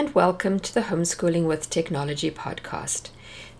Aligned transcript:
and 0.00 0.14
welcome 0.14 0.58
to 0.58 0.72
the 0.72 0.80
Homeschooling 0.80 1.44
with 1.44 1.68
Technology 1.68 2.30
podcast. 2.30 3.10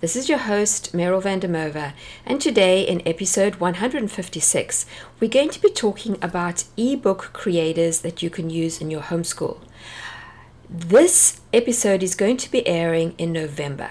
This 0.01 0.17
is 0.17 0.27
your 0.27 0.39
host, 0.39 0.95
Meryl 0.95 1.23
van 1.23 1.41
der 1.41 1.49
Merwe, 1.49 1.93
and 2.25 2.41
today 2.41 2.81
in 2.81 3.07
episode 3.07 3.57
156, 3.57 4.87
we're 5.21 5.29
going 5.29 5.51
to 5.51 5.61
be 5.61 5.69
talking 5.69 6.17
about 6.23 6.65
ebook 6.79 7.35
creators 7.35 8.01
that 8.01 8.23
you 8.23 8.31
can 8.31 8.49
use 8.49 8.81
in 8.81 8.91
your 8.91 9.03
homeschool. 9.03 9.59
This 10.71 11.43
episode 11.53 12.03
is 12.03 12.15
going 12.15 12.39
to 12.39 12.51
be 12.51 12.67
airing 12.67 13.15
in 13.19 13.35
November. 13.35 13.91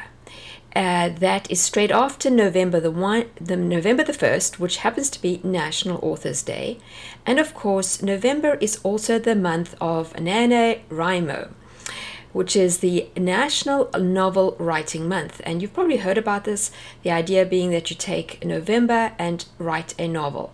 Uh, 0.75 1.09
that 1.09 1.51
is 1.51 1.61
straight 1.61 1.91
after 1.91 2.31
November 2.31 2.79
the 2.79 2.89
one, 2.89 3.25
the 3.39 3.57
November 3.57 4.03
the 4.03 4.11
first, 4.11 4.59
which 4.59 4.77
happens 4.77 5.11
to 5.11 5.21
be 5.21 5.39
National 5.43 5.99
Authors 6.01 6.41
Day, 6.41 6.79
and 7.27 7.37
of 7.39 7.53
course 7.53 8.01
November 8.01 8.55
is 8.55 8.79
also 8.81 9.19
the 9.19 9.35
month 9.35 9.75
of 9.79 10.13
NaNoWriMo, 10.13 11.53
which 12.33 12.55
is 12.55 12.79
the 12.79 13.07
National 13.17 13.89
Novel 13.99 14.55
Writing 14.59 15.07
Month. 15.07 15.41
And 15.43 15.61
you've 15.61 15.73
probably 15.73 15.97
heard 15.97 16.17
about 16.17 16.43
this. 16.43 16.71
The 17.03 17.11
idea 17.11 17.45
being 17.45 17.71
that 17.71 17.89
you 17.89 17.95
take 17.95 18.43
November 18.45 19.13
and 19.17 19.45
write 19.57 19.93
a 19.99 20.07
novel. 20.07 20.53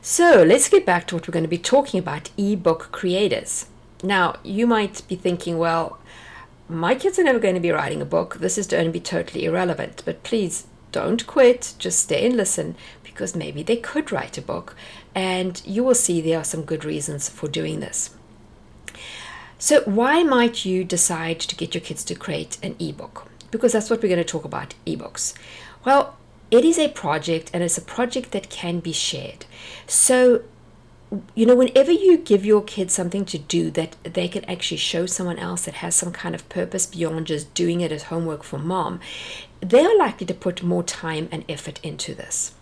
So 0.00 0.44
let's 0.44 0.68
get 0.68 0.86
back 0.86 1.08
to 1.08 1.16
what 1.16 1.26
we're 1.26 1.32
going 1.32 1.44
to 1.44 1.48
be 1.48 1.58
talking 1.58 1.98
about 1.98 2.30
ebook 2.38 2.92
creators. 2.92 3.66
Now, 4.02 4.36
you 4.44 4.66
might 4.66 5.02
be 5.08 5.16
thinking, 5.16 5.58
well, 5.58 5.98
my 6.68 6.94
kids 6.94 7.18
are 7.18 7.24
never 7.24 7.38
going 7.38 7.54
to 7.54 7.60
be 7.60 7.70
writing 7.70 8.02
a 8.02 8.06
book. 8.06 8.36
This 8.36 8.58
is 8.58 8.66
going 8.66 8.86
to 8.86 8.92
be 8.92 9.00
totally 9.00 9.44
irrelevant. 9.44 10.02
But 10.04 10.22
please 10.22 10.66
don't 10.92 11.26
quit. 11.26 11.74
Just 11.78 12.00
stay 12.00 12.26
and 12.26 12.36
listen 12.36 12.76
because 13.02 13.34
maybe 13.34 13.62
they 13.62 13.76
could 13.76 14.12
write 14.12 14.38
a 14.38 14.42
book. 14.42 14.76
And 15.14 15.62
you 15.64 15.82
will 15.82 15.94
see 15.94 16.20
there 16.20 16.38
are 16.38 16.44
some 16.44 16.62
good 16.62 16.84
reasons 16.84 17.28
for 17.28 17.48
doing 17.48 17.80
this. 17.80 18.10
So, 19.58 19.82
why 19.82 20.22
might 20.22 20.64
you 20.64 20.84
decide 20.84 21.40
to 21.40 21.56
get 21.56 21.74
your 21.74 21.82
kids 21.82 22.04
to 22.04 22.14
create 22.14 22.58
an 22.62 22.76
ebook? 22.78 23.26
Because 23.50 23.72
that's 23.72 23.90
what 23.90 24.00
we're 24.02 24.08
going 24.08 24.18
to 24.18 24.24
talk 24.24 24.44
about 24.44 24.74
ebooks. 24.86 25.34
Well, 25.84 26.16
it 26.50 26.64
is 26.64 26.78
a 26.78 26.88
project 26.88 27.50
and 27.52 27.62
it's 27.62 27.76
a 27.76 27.82
project 27.82 28.30
that 28.30 28.50
can 28.50 28.78
be 28.78 28.92
shared. 28.92 29.46
So, 29.86 30.42
you 31.34 31.46
know, 31.46 31.54
whenever 31.54 31.90
you 31.90 32.18
give 32.18 32.44
your 32.44 32.62
kids 32.62 32.92
something 32.92 33.24
to 33.26 33.38
do 33.38 33.70
that 33.70 33.96
they 34.02 34.28
can 34.28 34.44
actually 34.44 34.76
show 34.76 35.06
someone 35.06 35.38
else 35.38 35.64
that 35.64 35.74
has 35.74 35.94
some 35.94 36.12
kind 36.12 36.34
of 36.34 36.48
purpose 36.48 36.86
beyond 36.86 37.26
just 37.26 37.52
doing 37.54 37.80
it 37.80 37.90
as 37.90 38.04
homework 38.04 38.42
for 38.42 38.58
mom, 38.58 39.00
they 39.60 39.84
are 39.84 39.96
likely 39.96 40.26
to 40.26 40.34
put 40.34 40.62
more 40.62 40.82
time 40.82 41.28
and 41.32 41.44
effort 41.48 41.80
into 41.82 42.14
this. 42.14 42.52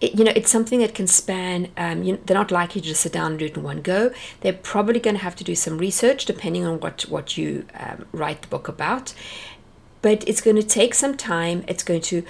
It, 0.00 0.14
you 0.14 0.24
know, 0.24 0.32
it's 0.36 0.50
something 0.50 0.78
that 0.80 0.94
can 0.94 1.06
span. 1.06 1.68
Um, 1.76 2.02
you 2.02 2.12
know, 2.12 2.18
they're 2.24 2.36
not 2.36 2.50
likely 2.50 2.80
to 2.80 2.88
just 2.88 3.00
sit 3.00 3.12
down 3.12 3.32
and 3.32 3.38
do 3.38 3.46
it 3.46 3.56
in 3.56 3.62
one 3.62 3.80
go. 3.80 4.12
They're 4.40 4.52
probably 4.52 5.00
going 5.00 5.16
to 5.16 5.22
have 5.22 5.36
to 5.36 5.44
do 5.44 5.54
some 5.54 5.78
research, 5.78 6.26
depending 6.26 6.64
on 6.64 6.80
what 6.80 7.02
what 7.08 7.36
you 7.38 7.66
um, 7.74 8.04
write 8.12 8.42
the 8.42 8.48
book 8.48 8.68
about. 8.68 9.14
But 10.02 10.28
it's 10.28 10.42
going 10.42 10.56
to 10.56 10.62
take 10.62 10.94
some 10.94 11.16
time. 11.16 11.64
It's 11.66 11.82
going 11.82 12.02
to 12.02 12.24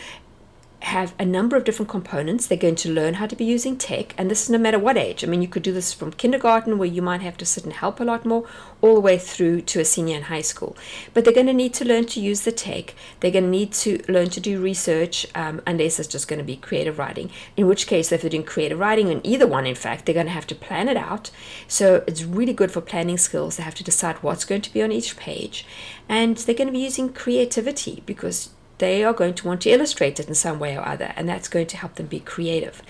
have 0.84 1.14
a 1.18 1.24
number 1.24 1.56
of 1.56 1.64
different 1.64 1.88
components. 1.88 2.46
They're 2.46 2.58
going 2.58 2.74
to 2.76 2.92
learn 2.92 3.14
how 3.14 3.26
to 3.26 3.36
be 3.36 3.44
using 3.44 3.76
tech, 3.76 4.14
and 4.18 4.30
this 4.30 4.42
is 4.42 4.50
no 4.50 4.58
matter 4.58 4.78
what 4.78 4.98
age. 4.98 5.24
I 5.24 5.26
mean, 5.26 5.40
you 5.40 5.48
could 5.48 5.62
do 5.62 5.72
this 5.72 5.92
from 5.92 6.12
kindergarten, 6.12 6.78
where 6.78 6.88
you 6.88 7.00
might 7.00 7.22
have 7.22 7.36
to 7.38 7.46
sit 7.46 7.64
and 7.64 7.72
help 7.72 8.00
a 8.00 8.04
lot 8.04 8.24
more, 8.26 8.46
all 8.82 8.94
the 8.94 9.00
way 9.00 9.16
through 9.16 9.62
to 9.62 9.80
a 9.80 9.84
senior 9.84 10.16
in 10.16 10.24
high 10.24 10.42
school. 10.42 10.76
But 11.14 11.24
they're 11.24 11.32
going 11.32 11.46
to 11.46 11.54
need 11.54 11.72
to 11.74 11.84
learn 11.84 12.04
to 12.06 12.20
use 12.20 12.42
the 12.42 12.52
tech. 12.52 12.94
They're 13.20 13.30
going 13.30 13.44
to 13.44 13.50
need 13.50 13.72
to 13.72 14.02
learn 14.08 14.28
to 14.30 14.40
do 14.40 14.60
research, 14.60 15.26
um, 15.34 15.62
unless 15.66 15.98
it's 15.98 16.08
just 16.08 16.28
going 16.28 16.38
to 16.38 16.44
be 16.44 16.56
creative 16.56 16.98
writing. 16.98 17.30
In 17.56 17.66
which 17.66 17.86
case, 17.86 18.12
if 18.12 18.20
they're 18.20 18.30
doing 18.30 18.44
creative 18.44 18.78
writing, 18.78 19.10
and 19.10 19.26
either 19.26 19.46
one, 19.46 19.66
in 19.66 19.74
fact, 19.74 20.04
they're 20.04 20.14
going 20.14 20.26
to 20.26 20.32
have 20.32 20.46
to 20.48 20.54
plan 20.54 20.88
it 20.88 20.96
out. 20.96 21.30
So 21.66 22.04
it's 22.06 22.24
really 22.24 22.52
good 22.52 22.70
for 22.70 22.80
planning 22.80 23.18
skills. 23.18 23.56
They 23.56 23.62
have 23.62 23.74
to 23.76 23.84
decide 23.84 24.16
what's 24.16 24.44
going 24.44 24.62
to 24.62 24.72
be 24.72 24.82
on 24.82 24.92
each 24.92 25.16
page, 25.16 25.66
and 26.08 26.36
they're 26.36 26.54
going 26.54 26.68
to 26.68 26.72
be 26.72 26.78
using 26.78 27.12
creativity 27.12 28.02
because 28.04 28.50
they 28.84 29.02
are 29.02 29.14
going 29.14 29.32
to 29.32 29.46
want 29.48 29.62
to 29.62 29.70
illustrate 29.70 30.20
it 30.20 30.28
in 30.28 30.34
some 30.34 30.58
way 30.58 30.76
or 30.76 30.86
other, 30.86 31.10
and 31.16 31.26
that's 31.26 31.48
going 31.48 31.66
to 31.68 31.76
help 31.76 31.94
them 31.94 32.06
be 32.06 32.20
creative. 32.20 32.82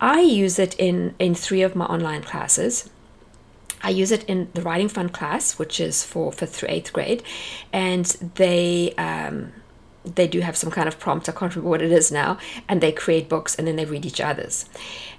I 0.00 0.20
use 0.20 0.58
it 0.58 0.74
in, 0.78 1.14
in 1.20 1.36
three 1.36 1.62
of 1.62 1.76
my 1.76 1.86
online 1.86 2.24
classes. 2.24 2.90
I 3.80 3.90
use 3.90 4.10
it 4.10 4.24
in 4.24 4.48
the 4.54 4.62
Writing 4.62 4.88
Fun 4.88 5.08
class, 5.08 5.56
which 5.56 5.78
is 5.78 6.02
for 6.02 6.32
fifth 6.32 6.56
through 6.56 6.70
eighth 6.70 6.92
grade, 6.92 7.22
and 7.72 8.06
they 8.34 8.92
um, 8.98 9.52
they 10.04 10.26
do 10.26 10.40
have 10.40 10.56
some 10.56 10.70
kind 10.70 10.88
of 10.88 10.98
prompt. 10.98 11.28
I 11.28 11.32
can't 11.32 11.54
remember 11.54 11.70
what 11.70 11.82
it 11.82 11.92
is 11.92 12.10
now, 12.10 12.38
and 12.68 12.80
they 12.80 12.92
create 12.92 13.28
books 13.28 13.54
and 13.54 13.66
then 13.66 13.76
they 13.76 13.84
read 13.84 14.06
each 14.06 14.20
other's. 14.20 14.66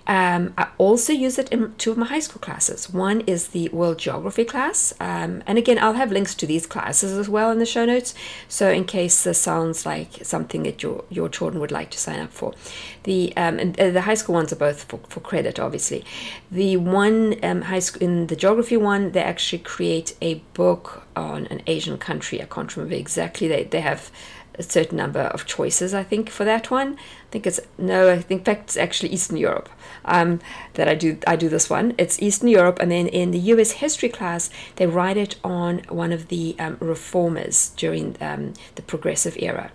Um, 0.07 0.55
I 0.57 0.69
also 0.79 1.13
use 1.13 1.37
it 1.37 1.49
in 1.49 1.75
two 1.75 1.91
of 1.91 1.97
my 1.97 2.07
high 2.07 2.19
school 2.19 2.39
classes. 2.39 2.89
One 2.89 3.21
is 3.21 3.49
the 3.49 3.69
World 3.69 3.99
Geography 3.99 4.43
class, 4.43 4.91
um, 4.99 5.43
and 5.45 5.59
again, 5.59 5.77
I'll 5.79 5.93
have 5.93 6.11
links 6.11 6.33
to 6.35 6.47
these 6.47 6.65
classes 6.65 7.15
as 7.15 7.29
well 7.29 7.51
in 7.51 7.59
the 7.59 7.65
show 7.65 7.85
notes. 7.85 8.15
So, 8.47 8.71
in 8.71 8.85
case 8.85 9.23
this 9.23 9.39
sounds 9.39 9.85
like 9.85 10.25
something 10.25 10.63
that 10.63 10.81
your 10.81 11.03
your 11.09 11.29
children 11.29 11.61
would 11.61 11.71
like 11.71 11.91
to 11.91 11.99
sign 11.99 12.19
up 12.19 12.31
for, 12.31 12.55
the 13.03 13.37
um, 13.37 13.59
and 13.59 13.79
uh, 13.79 13.91
the 13.91 14.01
high 14.01 14.15
school 14.15 14.33
ones 14.33 14.51
are 14.51 14.55
both 14.55 14.85
for, 14.85 14.99
for 15.09 15.19
credit, 15.19 15.59
obviously. 15.59 16.03
The 16.49 16.77
one 16.77 17.35
um, 17.43 17.61
high 17.61 17.79
school 17.79 18.01
in 18.01 18.27
the 18.27 18.35
geography 18.35 18.77
one, 18.77 19.11
they 19.11 19.21
actually 19.21 19.59
create 19.59 20.15
a 20.23 20.35
book 20.55 21.03
on 21.15 21.45
an 21.47 21.61
Asian 21.67 21.99
country. 21.99 22.41
I 22.41 22.45
can't 22.45 22.75
remember 22.75 22.95
exactly. 22.95 23.47
They 23.47 23.65
they 23.65 23.81
have 23.81 24.09
a 24.59 24.63
certain 24.63 24.97
number 24.97 25.21
of 25.21 25.45
choices, 25.45 25.93
I 25.93 26.03
think, 26.03 26.29
for 26.29 26.43
that 26.43 26.69
one. 26.69 26.93
I 26.97 27.31
think 27.31 27.47
it's 27.47 27.59
no, 27.77 28.11
I 28.11 28.19
think 28.21 28.41
in 28.41 28.45
fact 28.45 28.63
it's 28.63 28.77
actually 28.77 29.09
Eastern 29.09 29.37
Europe 29.37 29.69
um, 30.05 30.39
that 30.73 30.87
I 30.87 30.95
do 30.95 31.17
I 31.25 31.35
do 31.35 31.49
this 31.49 31.69
one. 31.69 31.95
It's 31.97 32.21
Eastern 32.21 32.49
Europe, 32.49 32.79
and 32.79 32.91
then 32.91 33.07
in 33.07 33.31
the 33.31 33.39
U.S. 33.53 33.71
history 33.71 34.09
class 34.09 34.49
they 34.75 34.85
write 34.85 35.17
it 35.17 35.35
on 35.43 35.79
one 35.89 36.11
of 36.11 36.27
the 36.27 36.55
um, 36.59 36.77
reformers 36.79 37.71
during 37.77 38.17
um, 38.21 38.53
the 38.75 38.81
Progressive 38.81 39.37
era. 39.39 39.71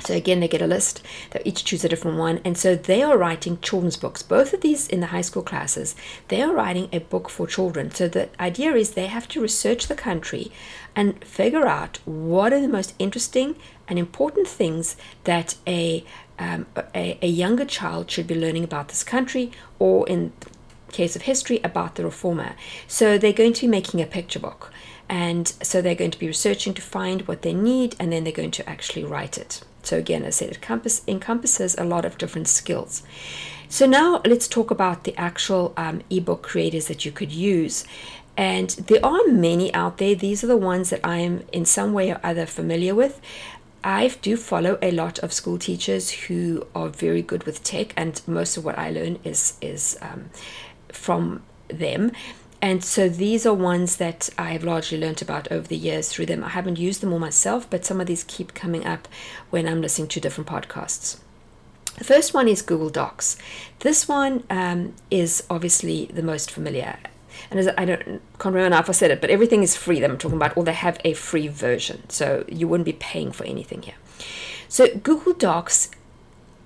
So 0.00 0.14
again, 0.14 0.40
they 0.40 0.48
get 0.48 0.62
a 0.62 0.66
list. 0.66 1.02
They 1.30 1.42
each 1.44 1.64
choose 1.64 1.84
a 1.84 1.88
different 1.88 2.18
one, 2.18 2.40
and 2.44 2.56
so 2.56 2.74
they 2.74 3.02
are 3.02 3.18
writing 3.18 3.58
children's 3.60 3.96
books. 3.96 4.22
Both 4.22 4.52
of 4.52 4.60
these 4.60 4.86
in 4.86 5.00
the 5.00 5.08
high 5.08 5.22
school 5.22 5.42
classes, 5.42 5.96
they 6.28 6.40
are 6.42 6.54
writing 6.54 6.88
a 6.92 7.00
book 7.00 7.28
for 7.28 7.46
children. 7.46 7.90
So 7.90 8.08
the 8.08 8.28
idea 8.40 8.74
is 8.74 8.90
they 8.90 9.06
have 9.06 9.28
to 9.28 9.40
research 9.40 9.88
the 9.88 9.94
country 9.94 10.52
and 10.94 11.22
figure 11.24 11.66
out 11.66 11.98
what 12.04 12.52
are 12.52 12.60
the 12.60 12.68
most 12.68 12.94
interesting 12.98 13.56
and 13.88 13.98
important 13.98 14.46
things 14.46 14.96
that 15.24 15.56
a 15.66 16.04
um, 16.38 16.66
a, 16.94 17.18
a 17.20 17.26
younger 17.26 17.64
child 17.64 18.10
should 18.10 18.28
be 18.28 18.34
learning 18.34 18.62
about 18.62 18.88
this 18.88 19.02
country, 19.02 19.50
or 19.80 20.08
in 20.08 20.32
case 20.92 21.16
of 21.16 21.22
history, 21.22 21.60
about 21.64 21.96
the 21.96 22.04
reformer. 22.04 22.54
So 22.86 23.18
they're 23.18 23.32
going 23.32 23.54
to 23.54 23.62
be 23.62 23.66
making 23.66 24.00
a 24.00 24.06
picture 24.06 24.38
book. 24.38 24.72
And 25.08 25.48
so 25.62 25.80
they're 25.80 25.94
going 25.94 26.10
to 26.12 26.18
be 26.18 26.26
researching 26.26 26.74
to 26.74 26.82
find 26.82 27.22
what 27.22 27.42
they 27.42 27.54
need, 27.54 27.96
and 27.98 28.12
then 28.12 28.24
they're 28.24 28.32
going 28.32 28.52
to 28.52 28.68
actually 28.68 29.04
write 29.04 29.38
it. 29.38 29.62
So, 29.88 29.96
again, 29.96 30.22
as 30.22 30.36
I 30.36 30.38
said, 30.38 30.48
it 30.50 30.56
encompass, 30.56 31.02
encompasses 31.08 31.74
a 31.78 31.84
lot 31.84 32.04
of 32.04 32.18
different 32.18 32.46
skills. 32.46 33.02
So, 33.70 33.86
now 33.86 34.20
let's 34.26 34.46
talk 34.46 34.70
about 34.70 35.04
the 35.04 35.16
actual 35.16 35.72
um, 35.78 36.02
ebook 36.10 36.42
creators 36.42 36.88
that 36.88 37.06
you 37.06 37.12
could 37.12 37.32
use. 37.32 37.86
And 38.36 38.68
there 38.70 39.04
are 39.04 39.26
many 39.26 39.72
out 39.72 39.96
there. 39.96 40.14
These 40.14 40.44
are 40.44 40.46
the 40.46 40.58
ones 40.58 40.90
that 40.90 41.00
I 41.02 41.18
am 41.18 41.42
in 41.52 41.64
some 41.64 41.94
way 41.94 42.10
or 42.10 42.20
other 42.22 42.44
familiar 42.44 42.94
with. 42.94 43.18
I 43.82 44.08
do 44.20 44.36
follow 44.36 44.78
a 44.82 44.90
lot 44.90 45.18
of 45.20 45.32
school 45.32 45.58
teachers 45.58 46.10
who 46.10 46.66
are 46.74 46.88
very 46.88 47.22
good 47.22 47.44
with 47.44 47.64
tech, 47.64 47.94
and 47.96 48.20
most 48.26 48.58
of 48.58 48.64
what 48.66 48.78
I 48.78 48.90
learn 48.90 49.18
is 49.24 49.56
is 49.62 49.96
um, 50.02 50.28
from 50.92 51.42
them. 51.68 52.12
And 52.60 52.82
so 52.82 53.08
these 53.08 53.46
are 53.46 53.54
ones 53.54 53.96
that 53.96 54.30
I 54.36 54.50
have 54.50 54.64
largely 54.64 54.98
learnt 54.98 55.22
about 55.22 55.50
over 55.52 55.66
the 55.66 55.76
years 55.76 56.08
through 56.08 56.26
them. 56.26 56.42
I 56.42 56.48
haven't 56.48 56.78
used 56.78 57.00
them 57.00 57.12
all 57.12 57.18
myself, 57.18 57.70
but 57.70 57.84
some 57.84 58.00
of 58.00 58.06
these 58.06 58.24
keep 58.24 58.52
coming 58.54 58.84
up 58.84 59.06
when 59.50 59.68
I'm 59.68 59.80
listening 59.80 60.08
to 60.08 60.20
different 60.20 60.48
podcasts. 60.48 61.18
The 61.98 62.04
first 62.04 62.34
one 62.34 62.48
is 62.48 62.62
Google 62.62 62.90
Docs. 62.90 63.36
This 63.80 64.08
one 64.08 64.44
um, 64.50 64.94
is 65.10 65.44
obviously 65.50 66.06
the 66.06 66.22
most 66.22 66.50
familiar. 66.50 66.98
And 67.50 67.60
as 67.60 67.68
I 67.78 67.84
don't 67.84 68.02
can't 68.38 68.54
remember 68.54 68.78
if 68.78 68.88
I 68.88 68.92
said 68.92 69.10
it, 69.10 69.20
but 69.20 69.30
everything 69.30 69.62
is 69.62 69.76
free 69.76 70.00
that 70.00 70.10
I'm 70.10 70.18
talking 70.18 70.36
about, 70.36 70.56
or 70.56 70.64
they 70.64 70.72
have 70.72 70.98
a 71.04 71.14
free 71.14 71.48
version. 71.48 72.08
So 72.08 72.44
you 72.48 72.66
wouldn't 72.68 72.84
be 72.84 72.92
paying 72.92 73.32
for 73.32 73.44
anything 73.44 73.82
here. 73.82 73.94
So 74.68 74.88
Google 74.96 75.32
Docs, 75.32 75.90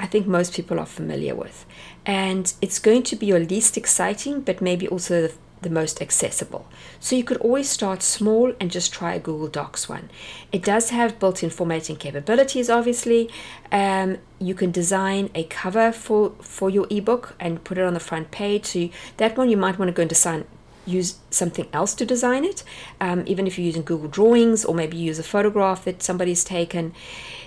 I 0.00 0.06
think 0.06 0.26
most 0.26 0.54
people 0.54 0.78
are 0.78 0.86
familiar 0.86 1.34
with. 1.34 1.66
And 2.04 2.52
it's 2.60 2.78
going 2.78 3.02
to 3.04 3.16
be 3.16 3.26
your 3.26 3.38
least 3.38 3.76
exciting, 3.76 4.40
but 4.40 4.60
maybe 4.60 4.88
also 4.88 5.28
the 5.28 5.34
the 5.62 5.70
most 5.70 6.02
accessible. 6.02 6.66
So 7.00 7.16
you 7.16 7.24
could 7.24 7.38
always 7.38 7.68
start 7.68 8.02
small 8.02 8.52
and 8.60 8.70
just 8.70 8.92
try 8.92 9.14
a 9.14 9.18
Google 9.18 9.48
Docs 9.48 9.88
one. 9.88 10.10
It 10.52 10.62
does 10.62 10.90
have 10.90 11.18
built 11.18 11.42
in 11.42 11.50
formatting 11.50 11.96
capabilities, 11.96 12.68
obviously. 12.68 13.30
Um, 13.70 14.18
you 14.38 14.54
can 14.54 14.70
design 14.70 15.30
a 15.34 15.44
cover 15.44 15.92
for, 15.92 16.32
for 16.40 16.68
your 16.70 16.86
ebook 16.90 17.34
and 17.40 17.62
put 17.64 17.78
it 17.78 17.84
on 17.84 17.94
the 17.94 18.00
front 18.00 18.30
page. 18.30 18.66
So 18.66 18.78
you, 18.80 18.90
that 19.16 19.36
one 19.36 19.48
you 19.48 19.56
might 19.56 19.78
want 19.78 19.88
to 19.88 19.92
go 19.92 20.02
and 20.02 20.08
design 20.08 20.44
use 20.84 21.18
something 21.30 21.68
else 21.72 21.94
to 21.94 22.04
design 22.04 22.44
it, 22.44 22.64
um, 23.00 23.22
even 23.26 23.46
if 23.46 23.58
you're 23.58 23.66
using 23.66 23.82
Google 23.82 24.08
Drawings 24.08 24.64
or 24.64 24.74
maybe 24.74 24.96
use 24.96 25.18
a 25.18 25.22
photograph 25.22 25.84
that 25.84 26.02
somebody's 26.02 26.44
taken. 26.44 26.92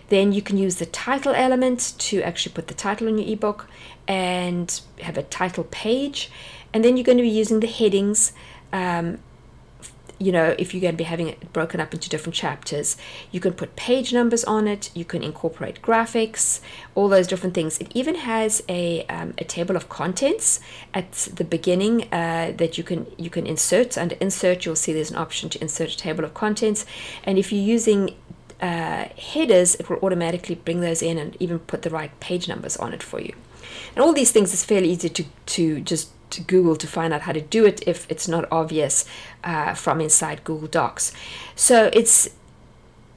Then 0.10 0.32
you 0.32 0.42
can 0.42 0.58
use 0.58 0.76
the 0.76 0.86
title 0.86 1.34
element 1.34 1.96
to 1.98 2.22
actually 2.22 2.54
put 2.54 2.68
the 2.68 2.74
title 2.74 3.08
on 3.08 3.18
your 3.18 3.28
ebook 3.28 3.68
and 4.08 4.80
have 5.02 5.18
a 5.18 5.24
title 5.24 5.66
page 5.66 6.30
and 6.76 6.84
then 6.84 6.98
you're 6.98 7.06
going 7.06 7.18
to 7.18 7.24
be 7.24 7.30
using 7.30 7.62
the 7.62 7.68
headings 7.68 8.34
um, 8.74 9.18
you 10.20 10.32
know 10.32 10.56
if 10.58 10.74
you're 10.74 10.82
going 10.82 10.94
to 10.94 10.98
be 10.98 11.04
having 11.04 11.28
it 11.28 11.54
broken 11.54 11.80
up 11.80 11.94
into 11.94 12.10
different 12.10 12.36
chapters. 12.36 12.98
You 13.32 13.40
can 13.40 13.54
put 13.54 13.76
page 13.76 14.14
numbers 14.14 14.44
on 14.44 14.68
it 14.68 14.90
you 14.94 15.06
can 15.06 15.24
incorporate 15.24 15.82
graphics 15.82 16.62
all 16.94 17.10
those 17.10 17.28
different 17.28 17.54
things. 17.54 17.78
It 17.80 17.92
even 17.94 18.16
has 18.16 18.64
a, 18.70 19.06
um, 19.08 19.34
a 19.38 19.44
table 19.44 19.76
of 19.76 19.90
contents 19.90 20.60
at 20.94 21.12
the 21.12 21.44
beginning 21.44 22.04
uh, 22.14 22.54
that 22.56 22.78
you 22.78 22.84
can 22.84 23.08
you 23.18 23.30
can 23.30 23.46
insert. 23.46 23.98
Under 23.98 24.16
insert 24.22 24.66
you'll 24.66 24.76
see 24.76 24.94
there's 24.94 25.12
an 25.12 25.18
option 25.18 25.50
to 25.50 25.62
insert 25.62 25.90
a 25.92 25.98
table 25.98 26.24
of 26.24 26.34
contents. 26.34 26.86
And 27.24 27.38
if 27.38 27.52
you're 27.52 27.62
using 27.62 28.16
uh, 28.62 29.10
headers 29.18 29.76
it 29.76 29.90
will 29.90 29.98
automatically 29.98 30.56
bring 30.56 30.80
those 30.80 31.02
in 31.02 31.18
and 31.18 31.36
even 31.40 31.60
put 31.60 31.82
the 31.82 31.90
right 31.90 32.18
page 32.20 32.48
numbers 32.48 32.78
on 32.78 32.94
it 32.94 33.04
for 33.04 33.20
you. 33.20 33.34
And 33.96 34.04
all 34.04 34.14
these 34.14 34.32
things 34.32 34.54
is 34.54 34.64
fairly 34.64 34.92
easy 34.92 35.10
to 35.10 35.26
to 35.48 35.82
just 35.82 36.10
to 36.32 36.42
Google 36.42 36.76
to 36.76 36.88
find 36.88 37.14
out 37.14 37.22
how 37.22 37.32
to 37.32 37.42
do 37.42 37.66
it 37.66 37.86
if 37.88 38.10
it's 38.10 38.28
not 38.28 38.48
obvious 38.52 39.06
uh, 39.44 39.74
from 39.74 40.02
inside 40.02 40.44
Google 40.44 40.68
Docs. 40.68 41.14
So 41.56 41.90
it's 41.94 42.30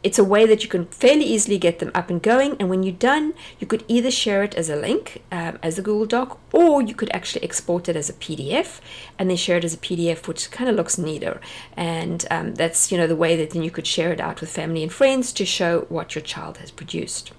it's 0.03 0.19
a 0.19 0.25
way 0.25 0.47
that 0.47 0.63
you 0.63 0.69
can 0.69 0.87
fairly 0.87 1.25
easily 1.25 1.59
get 1.59 1.81
them 1.81 1.91
up 1.95 2.09
and 2.09 2.23
going. 2.23 2.57
And 2.61 2.71
when 2.71 2.83
you're 2.83 2.93
done, 2.95 3.35
you 3.59 3.67
could 3.67 3.85
either 3.89 4.11
share 4.11 4.45
it 4.45 4.55
as 4.55 4.71
a 4.71 4.77
link, 4.77 5.23
um, 5.33 5.59
as 5.63 5.79
a 5.79 5.83
Google 5.83 6.07
Doc, 6.07 6.39
or 6.53 6.81
you 6.81 6.95
could 6.95 7.11
actually 7.13 7.43
export 7.43 7.89
it 7.89 7.97
as 7.97 8.09
a 8.09 8.13
PDF 8.13 8.81
and 9.19 9.29
then 9.29 9.37
share 9.37 9.59
it 9.59 9.65
as 9.65 9.75
a 9.75 9.79
PDF, 9.79 10.29
which 10.29 10.51
kind 10.51 10.71
of 10.71 10.77
looks 10.77 10.99
neater. 10.99 11.41
And 11.77 12.25
um, 12.31 12.55
that's 12.55 12.93
you 12.93 12.99
know 12.99 13.07
the 13.07 13.17
way 13.17 13.35
that 13.37 13.51
then 13.51 13.63
you 13.63 13.71
could 13.71 13.87
share 13.87 14.13
it 14.13 14.21
out 14.21 14.41
with 14.41 14.51
family 14.51 14.83
and 14.83 14.93
friends 14.93 15.33
to 15.33 15.45
show 15.45 15.81
what 15.89 16.15
your 16.15 16.23
child 16.23 16.59
has 16.59 16.71
produced. 16.71 17.33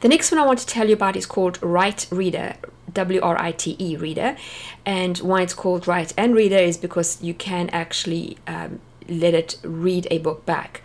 The 0.00 0.08
next 0.08 0.30
one 0.30 0.40
I 0.40 0.46
want 0.46 0.58
to 0.60 0.66
tell 0.66 0.88
you 0.88 0.94
about 0.94 1.16
is 1.16 1.26
called 1.26 1.58
Write 1.62 2.06
Reader. 2.10 2.56
W 2.92 3.20
R 3.20 3.36
I 3.38 3.52
T 3.52 3.76
E 3.78 3.96
reader. 3.96 4.36
And 4.84 5.18
why 5.18 5.42
it's 5.42 5.54
called 5.54 5.86
Write 5.86 6.14
and 6.16 6.34
Reader 6.34 6.56
is 6.56 6.76
because 6.76 7.22
you 7.22 7.34
can 7.34 7.68
actually 7.70 8.38
um, 8.46 8.80
let 9.08 9.34
it 9.34 9.58
read 9.62 10.06
a 10.10 10.18
book 10.18 10.46
back. 10.46 10.82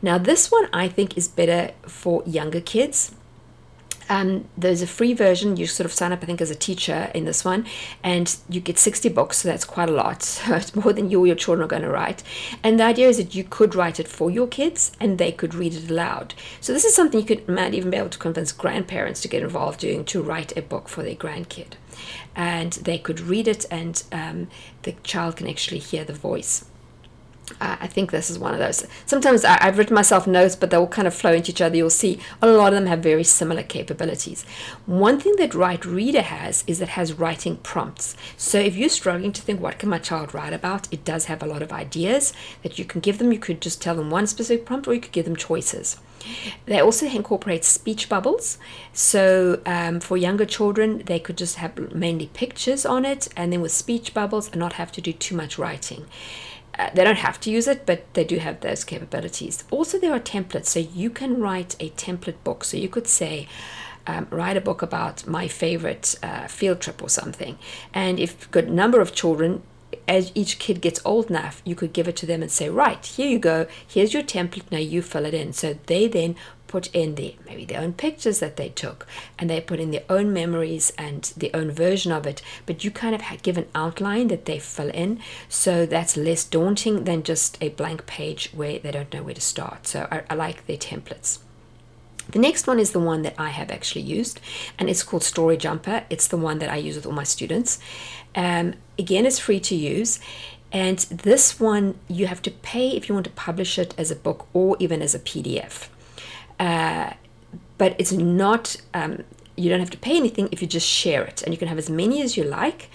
Now, 0.00 0.18
this 0.18 0.50
one 0.50 0.68
I 0.72 0.88
think 0.88 1.16
is 1.16 1.28
better 1.28 1.72
for 1.86 2.22
younger 2.26 2.60
kids 2.60 3.14
um, 4.08 4.48
there's 4.56 4.82
a 4.82 4.86
free 4.86 5.14
version. 5.14 5.56
You 5.56 5.66
sort 5.66 5.84
of 5.84 5.92
sign 5.92 6.12
up, 6.12 6.22
I 6.22 6.26
think, 6.26 6.40
as 6.40 6.50
a 6.50 6.54
teacher 6.54 7.10
in 7.14 7.24
this 7.24 7.44
one, 7.44 7.66
and 8.02 8.36
you 8.48 8.60
get 8.60 8.78
60 8.78 9.08
books, 9.10 9.38
so 9.38 9.48
that's 9.48 9.64
quite 9.64 9.88
a 9.88 9.92
lot. 9.92 10.22
So 10.42 10.56
it's 10.56 10.74
more 10.74 10.92
than 10.92 11.10
you 11.10 11.20
or 11.20 11.26
your 11.26 11.36
children 11.36 11.64
are 11.64 11.68
going 11.68 11.82
to 11.82 11.90
write. 11.90 12.22
And 12.62 12.80
the 12.80 12.84
idea 12.84 13.08
is 13.08 13.16
that 13.18 13.34
you 13.34 13.44
could 13.44 13.74
write 13.74 14.00
it 14.00 14.08
for 14.08 14.30
your 14.30 14.48
kids 14.48 14.90
and 14.98 15.18
they 15.18 15.30
could 15.30 15.54
read 15.54 15.74
it 15.74 15.88
aloud. 15.90 16.34
So 16.60 16.72
this 16.72 16.84
is 16.84 16.94
something 16.94 17.20
you 17.20 17.26
could 17.26 17.48
might 17.48 17.74
even 17.74 17.90
be 17.90 17.96
able 17.96 18.08
to 18.08 18.18
convince 18.18 18.50
grandparents 18.50 19.20
to 19.22 19.28
get 19.28 19.42
involved 19.42 19.80
doing 19.80 20.04
to 20.06 20.22
write 20.22 20.56
a 20.56 20.62
book 20.62 20.88
for 20.88 21.02
their 21.02 21.14
grandkid. 21.14 21.74
And 22.34 22.72
they 22.72 22.98
could 22.98 23.20
read 23.20 23.46
it, 23.46 23.66
and 23.70 24.02
um, 24.10 24.48
the 24.82 24.92
child 25.04 25.36
can 25.36 25.48
actually 25.48 25.78
hear 25.78 26.04
the 26.04 26.14
voice. 26.14 26.64
I 27.60 27.86
think 27.86 28.10
this 28.10 28.30
is 28.30 28.38
one 28.38 28.54
of 28.54 28.60
those. 28.60 28.86
Sometimes 29.06 29.44
I, 29.44 29.62
have 29.62 29.78
written 29.78 29.94
myself 29.94 30.26
notes, 30.26 30.56
but 30.56 30.70
they 30.70 30.76
all 30.76 30.86
kind 30.86 31.08
of 31.08 31.14
flow 31.14 31.32
into 31.32 31.50
each 31.50 31.60
other. 31.60 31.76
You'll 31.76 31.90
see 31.90 32.18
a 32.40 32.46
lot 32.48 32.72
of 32.72 32.78
them 32.78 32.86
have 32.86 33.00
very 33.00 33.24
similar 33.24 33.62
capabilities. 33.62 34.44
One 34.86 35.18
thing 35.20 35.34
that 35.36 35.54
Write 35.54 35.84
Reader 35.84 36.22
has 36.22 36.64
is 36.66 36.80
it 36.80 36.90
has 36.90 37.14
writing 37.14 37.56
prompts. 37.58 38.16
So 38.36 38.58
if 38.58 38.76
you're 38.76 38.88
struggling 38.88 39.32
to 39.32 39.42
think, 39.42 39.60
what 39.60 39.78
can 39.78 39.88
my 39.88 39.98
child 39.98 40.34
write 40.34 40.52
about? 40.52 40.88
It 40.92 41.04
does 41.04 41.26
have 41.26 41.42
a 41.42 41.46
lot 41.46 41.62
of 41.62 41.72
ideas 41.72 42.32
that 42.62 42.78
you 42.78 42.84
can 42.84 43.00
give 43.00 43.18
them. 43.18 43.32
You 43.32 43.38
could 43.38 43.60
just 43.60 43.82
tell 43.82 43.94
them 43.94 44.10
one 44.10 44.26
specific 44.26 44.66
prompt, 44.66 44.86
or 44.88 44.94
you 44.94 45.00
could 45.00 45.12
give 45.12 45.24
them 45.24 45.36
choices. 45.36 45.98
They 46.66 46.80
also 46.80 47.06
incorporate 47.06 47.64
speech 47.64 48.08
bubbles. 48.08 48.58
So 48.92 49.60
um, 49.66 50.00
for 50.00 50.16
younger 50.16 50.44
children, 50.44 51.02
they 51.06 51.18
could 51.18 51.36
just 51.36 51.56
have 51.56 51.94
mainly 51.94 52.26
pictures 52.28 52.86
on 52.86 53.04
it, 53.04 53.28
and 53.36 53.52
then 53.52 53.60
with 53.60 53.72
speech 53.72 54.14
bubbles, 54.14 54.48
and 54.48 54.60
not 54.60 54.74
have 54.74 54.92
to 54.92 55.00
do 55.00 55.12
too 55.12 55.36
much 55.36 55.58
writing. 55.58 56.06
Uh, 56.82 56.90
they 56.94 57.04
don't 57.04 57.18
have 57.18 57.38
to 57.38 57.50
use 57.50 57.68
it, 57.68 57.86
but 57.86 58.12
they 58.14 58.24
do 58.24 58.38
have 58.38 58.58
those 58.60 58.82
capabilities. 58.82 59.62
Also, 59.70 59.98
there 59.98 60.12
are 60.12 60.18
templates, 60.18 60.66
so 60.66 60.80
you 60.80 61.10
can 61.10 61.40
write 61.40 61.76
a 61.78 61.90
template 61.90 62.42
book. 62.42 62.64
So 62.64 62.76
you 62.76 62.88
could 62.88 63.06
say, 63.06 63.46
um, 64.06 64.26
write 64.30 64.56
a 64.56 64.60
book 64.60 64.82
about 64.82 65.26
my 65.26 65.46
favorite 65.46 66.16
uh, 66.24 66.48
field 66.48 66.80
trip 66.80 67.00
or 67.00 67.08
something. 67.08 67.56
And 67.94 68.18
if 68.18 68.52
a 68.56 68.62
number 68.62 69.00
of 69.00 69.14
children, 69.14 69.62
as 70.08 70.32
each 70.34 70.58
kid 70.58 70.80
gets 70.80 71.00
old 71.04 71.30
enough, 71.30 71.62
you 71.64 71.74
could 71.74 71.92
give 71.92 72.08
it 72.08 72.16
to 72.16 72.26
them 72.26 72.42
and 72.42 72.50
say, 72.50 72.68
right, 72.68 73.04
here 73.04 73.28
you 73.28 73.38
go, 73.38 73.66
here's 73.86 74.12
your 74.12 74.22
template, 74.22 74.70
now 74.70 74.78
you 74.78 75.02
fill 75.02 75.24
it 75.24 75.34
in. 75.34 75.52
So 75.52 75.78
they 75.86 76.08
then 76.08 76.36
put 76.66 76.88
in 76.94 77.16
the 77.16 77.36
maybe 77.46 77.66
their 77.66 77.82
own 77.82 77.92
pictures 77.92 78.38
that 78.40 78.56
they 78.56 78.70
took 78.70 79.06
and 79.38 79.50
they 79.50 79.60
put 79.60 79.78
in 79.78 79.90
their 79.90 80.04
own 80.08 80.32
memories 80.32 80.90
and 80.96 81.22
their 81.36 81.50
own 81.54 81.70
version 81.70 82.10
of 82.10 82.26
it. 82.26 82.40
But 82.64 82.82
you 82.82 82.90
kind 82.90 83.14
of 83.14 83.42
give 83.42 83.58
an 83.58 83.68
outline 83.74 84.28
that 84.28 84.46
they 84.46 84.58
fill 84.58 84.88
in. 84.88 85.20
So 85.48 85.84
that's 85.84 86.16
less 86.16 86.44
daunting 86.44 87.04
than 87.04 87.22
just 87.22 87.58
a 87.60 87.68
blank 87.68 88.06
page 88.06 88.50
where 88.54 88.78
they 88.78 88.90
don't 88.90 89.12
know 89.12 89.22
where 89.22 89.34
to 89.34 89.40
start. 89.40 89.86
So 89.86 90.08
i, 90.10 90.22
I 90.30 90.34
like 90.34 90.66
their 90.66 90.78
templates 90.78 91.40
the 92.30 92.38
next 92.38 92.66
one 92.66 92.78
is 92.78 92.92
the 92.92 93.00
one 93.00 93.22
that 93.22 93.34
I 93.38 93.50
have 93.50 93.70
actually 93.70 94.02
used, 94.02 94.40
and 94.78 94.88
it's 94.88 95.02
called 95.02 95.22
Story 95.22 95.56
Jumper. 95.56 96.04
It's 96.10 96.26
the 96.28 96.36
one 96.36 96.58
that 96.58 96.70
I 96.70 96.76
use 96.76 96.96
with 96.96 97.06
all 97.06 97.12
my 97.12 97.24
students. 97.24 97.78
Um, 98.34 98.74
again, 98.98 99.26
it's 99.26 99.38
free 99.38 99.60
to 99.60 99.74
use. 99.74 100.20
And 100.72 100.98
this 101.00 101.60
one, 101.60 101.98
you 102.08 102.26
have 102.26 102.40
to 102.42 102.50
pay 102.50 102.90
if 102.90 103.08
you 103.08 103.14
want 103.14 103.26
to 103.26 103.32
publish 103.32 103.78
it 103.78 103.94
as 103.98 104.10
a 104.10 104.16
book 104.16 104.46
or 104.54 104.76
even 104.78 105.02
as 105.02 105.14
a 105.14 105.18
PDF. 105.18 105.88
Uh, 106.58 107.12
but 107.76 107.94
it's 107.98 108.12
not, 108.12 108.76
um, 108.94 109.24
you 109.56 109.68
don't 109.68 109.80
have 109.80 109.90
to 109.90 109.98
pay 109.98 110.16
anything 110.16 110.48
if 110.50 110.62
you 110.62 110.68
just 110.68 110.88
share 110.88 111.24
it. 111.24 111.42
And 111.42 111.52
you 111.52 111.58
can 111.58 111.68
have 111.68 111.78
as 111.78 111.90
many 111.90 112.22
as 112.22 112.36
you 112.38 112.44
like, 112.44 112.88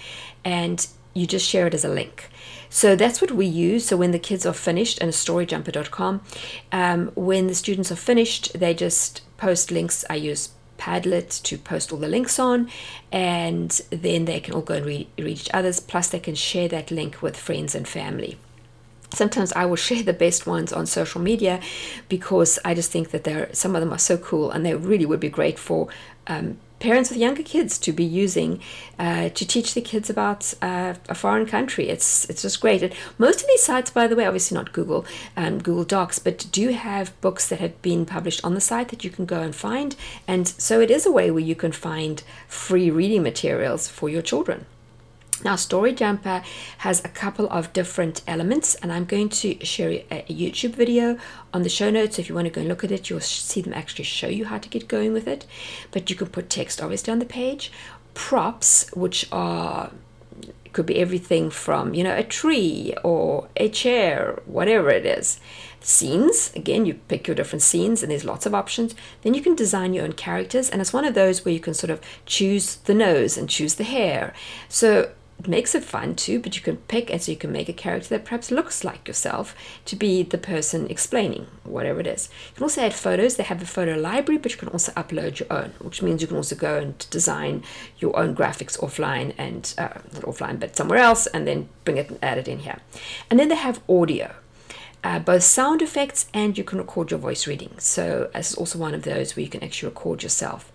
and 0.43 0.87
you 1.13 1.27
just 1.27 1.47
share 1.47 1.67
it 1.67 1.73
as 1.73 1.85
a 1.85 1.89
link. 1.89 2.29
So 2.69 2.95
that's 2.95 3.21
what 3.21 3.31
we 3.31 3.45
use. 3.45 3.85
So 3.85 3.97
when 3.97 4.11
the 4.11 4.19
kids 4.19 4.45
are 4.45 4.53
finished, 4.53 4.99
and 5.01 5.11
storyjumper.com, 5.11 6.21
um, 6.71 7.11
when 7.15 7.47
the 7.47 7.55
students 7.55 7.91
are 7.91 7.95
finished, 7.95 8.57
they 8.59 8.73
just 8.73 9.21
post 9.37 9.71
links. 9.71 10.03
I 10.09 10.15
use 10.15 10.49
Padlet 10.77 11.41
to 11.43 11.57
post 11.57 11.91
all 11.91 11.99
the 11.99 12.07
links 12.07 12.39
on, 12.39 12.69
and 13.11 13.69
then 13.89 14.25
they 14.25 14.39
can 14.39 14.53
all 14.53 14.61
go 14.61 14.75
and 14.75 14.85
read, 14.85 15.07
read 15.17 15.27
each 15.27 15.49
other's. 15.53 15.79
Plus, 15.79 16.09
they 16.09 16.19
can 16.19 16.35
share 16.35 16.67
that 16.67 16.91
link 16.91 17.21
with 17.21 17.37
friends 17.37 17.75
and 17.75 17.87
family 17.87 18.37
sometimes 19.13 19.53
I 19.53 19.65
will 19.65 19.75
share 19.87 20.03
the 20.03 20.13
best 20.13 20.45
ones 20.45 20.73
on 20.73 20.85
social 20.85 21.21
media 21.21 21.61
because 22.09 22.59
I 22.65 22.73
just 22.73 22.91
think 22.91 23.11
that 23.11 23.23
they're 23.23 23.49
some 23.53 23.75
of 23.75 23.81
them 23.81 23.93
are 23.93 23.99
so 23.99 24.17
cool 24.17 24.51
and 24.51 24.65
they 24.65 24.75
really 24.75 25.05
would 25.05 25.19
be 25.19 25.29
great 25.29 25.57
for 25.57 25.87
um, 26.27 26.57
parents 26.79 27.09
with 27.09 27.19
younger 27.19 27.43
kids 27.43 27.77
to 27.79 27.91
be 27.91 28.03
using 28.03 28.59
uh, 28.99 29.29
to 29.29 29.45
teach 29.45 29.73
the 29.73 29.81
kids 29.81 30.09
about 30.09 30.53
uh, 30.61 30.93
a 31.09 31.15
foreign 31.15 31.45
country. 31.45 31.89
It's 31.89 32.29
it's 32.29 32.41
just 32.41 32.61
great. 32.61 32.83
And 32.83 32.93
most 33.17 33.41
of 33.41 33.47
these 33.47 33.63
sites, 33.63 33.91
by 33.91 34.07
the 34.07 34.15
way, 34.15 34.25
obviously 34.25 34.55
not 34.55 34.73
Google 34.73 35.05
um, 35.35 35.59
Google 35.59 35.83
Docs, 35.83 36.19
but 36.19 36.47
do 36.51 36.69
have 36.69 37.19
books 37.21 37.47
that 37.49 37.59
have 37.59 37.81
been 37.81 38.05
published 38.05 38.43
on 38.43 38.53
the 38.53 38.61
site 38.61 38.89
that 38.89 39.03
you 39.03 39.09
can 39.09 39.25
go 39.25 39.41
and 39.41 39.55
find. 39.55 39.95
And 40.27 40.47
so 40.47 40.79
it 40.79 40.91
is 40.91 41.05
a 41.05 41.11
way 41.11 41.31
where 41.31 41.43
you 41.43 41.55
can 41.55 41.71
find 41.71 42.23
free 42.47 42.89
reading 42.89 43.23
materials 43.23 43.87
for 43.87 44.09
your 44.09 44.21
children. 44.21 44.65
Now, 45.43 45.55
Story 45.55 45.93
Jumper 45.93 46.43
has 46.79 47.03
a 47.05 47.09
couple 47.09 47.47
of 47.49 47.71
different 47.71 48.21
elements, 48.27 48.75
and 48.75 48.91
I'm 48.91 49.05
going 49.05 49.29
to 49.29 49.63
share 49.63 49.89
a 49.89 50.23
YouTube 50.23 50.75
video 50.75 51.17
on 51.53 51.61
the 51.63 51.69
show 51.69 51.89
notes. 51.91 52.15
So 52.15 52.21
If 52.21 52.29
you 52.29 52.35
want 52.35 52.45
to 52.45 52.51
go 52.51 52.61
and 52.61 52.69
look 52.69 52.83
at 52.83 52.91
it, 52.91 53.09
you'll 53.09 53.19
see 53.19 53.61
them 53.61 53.73
actually 53.73 54.05
show 54.05 54.27
you 54.27 54.45
how 54.45 54.57
to 54.57 54.69
get 54.69 54.87
going 54.87 55.13
with 55.13 55.27
it. 55.27 55.45
But 55.91 56.09
you 56.09 56.15
can 56.15 56.27
put 56.27 56.49
text 56.49 56.81
obviously 56.81 57.11
on 57.11 57.19
the 57.19 57.25
page, 57.25 57.71
props, 58.13 58.89
which 58.93 59.27
are 59.31 59.91
could 60.73 60.85
be 60.85 60.99
everything 60.99 61.49
from 61.49 61.95
you 61.95 62.03
know 62.03 62.15
a 62.15 62.23
tree 62.23 62.93
or 63.03 63.47
a 63.55 63.67
chair, 63.67 64.39
whatever 64.45 64.89
it 64.89 65.05
is. 65.05 65.39
Scenes, 65.79 66.51
again, 66.55 66.85
you 66.85 66.95
pick 66.95 67.27
your 67.27 67.35
different 67.35 67.61
scenes, 67.61 68.03
and 68.03 68.11
there's 68.11 68.25
lots 68.25 68.45
of 68.45 68.53
options. 68.53 68.93
Then 69.21 69.33
you 69.33 69.41
can 69.41 69.55
design 69.55 69.93
your 69.93 70.03
own 70.03 70.13
characters, 70.13 70.69
and 70.69 70.81
it's 70.81 70.93
one 70.93 71.05
of 71.05 71.13
those 71.13 71.45
where 71.45 71.53
you 71.53 71.59
can 71.59 71.73
sort 71.73 71.91
of 71.91 72.01
choose 72.25 72.75
the 72.75 72.93
nose 72.93 73.37
and 73.37 73.49
choose 73.49 73.75
the 73.75 73.83
hair. 73.83 74.33
So 74.67 75.11
makes 75.45 75.75
it 75.75 75.83
fun 75.83 76.15
too, 76.15 76.39
but 76.39 76.55
you 76.55 76.61
can 76.61 76.77
pick 76.77 77.11
and 77.11 77.21
so 77.21 77.31
you 77.31 77.37
can 77.37 77.51
make 77.51 77.69
a 77.69 77.73
character 77.73 78.09
that 78.09 78.25
perhaps 78.25 78.49
looks 78.49 78.83
like 78.83 79.07
yourself 79.07 79.55
to 79.85 79.95
be 79.95 80.23
the 80.23 80.37
person 80.37 80.89
explaining 80.89 81.47
whatever 81.63 81.99
it 81.99 82.07
is. 82.07 82.29
You 82.49 82.55
can 82.55 82.63
also 82.63 82.81
add 82.81 82.93
photos. 82.93 83.35
They 83.35 83.43
have 83.43 83.61
a 83.61 83.65
photo 83.65 83.95
library, 83.95 84.39
but 84.39 84.51
you 84.51 84.57
can 84.57 84.69
also 84.69 84.91
upload 84.93 85.39
your 85.39 85.51
own, 85.51 85.73
which 85.79 86.01
means 86.01 86.21
you 86.21 86.27
can 86.27 86.37
also 86.37 86.55
go 86.55 86.77
and 86.77 86.97
design 87.09 87.63
your 87.99 88.17
own 88.17 88.35
graphics 88.35 88.79
offline 88.79 89.33
and 89.37 89.73
uh, 89.77 89.99
not 90.13 90.23
offline, 90.23 90.59
but 90.59 90.75
somewhere 90.75 90.99
else, 90.99 91.27
and 91.27 91.47
then 91.47 91.69
bring 91.83 91.97
it 91.97 92.09
and 92.09 92.19
add 92.23 92.37
it 92.37 92.47
in 92.47 92.59
here. 92.59 92.79
And 93.29 93.39
then 93.39 93.49
they 93.49 93.55
have 93.55 93.81
audio. 93.87 94.33
Uh, 95.03 95.19
both 95.19 95.43
sound 95.43 95.81
effects 95.81 96.25
and 96.33 96.57
you 96.57 96.63
can 96.63 96.79
record 96.79 97.11
your 97.11 97.19
voice 97.19 97.45
reading. 97.45 97.69
So, 97.77 98.29
this 98.33 98.51
is 98.51 98.57
also 98.57 98.79
one 98.79 98.95
of 98.95 99.03
those 99.03 99.35
where 99.35 99.43
you 99.43 99.49
can 99.49 99.63
actually 99.63 99.89
record 99.89 100.23
yourself. 100.23 100.71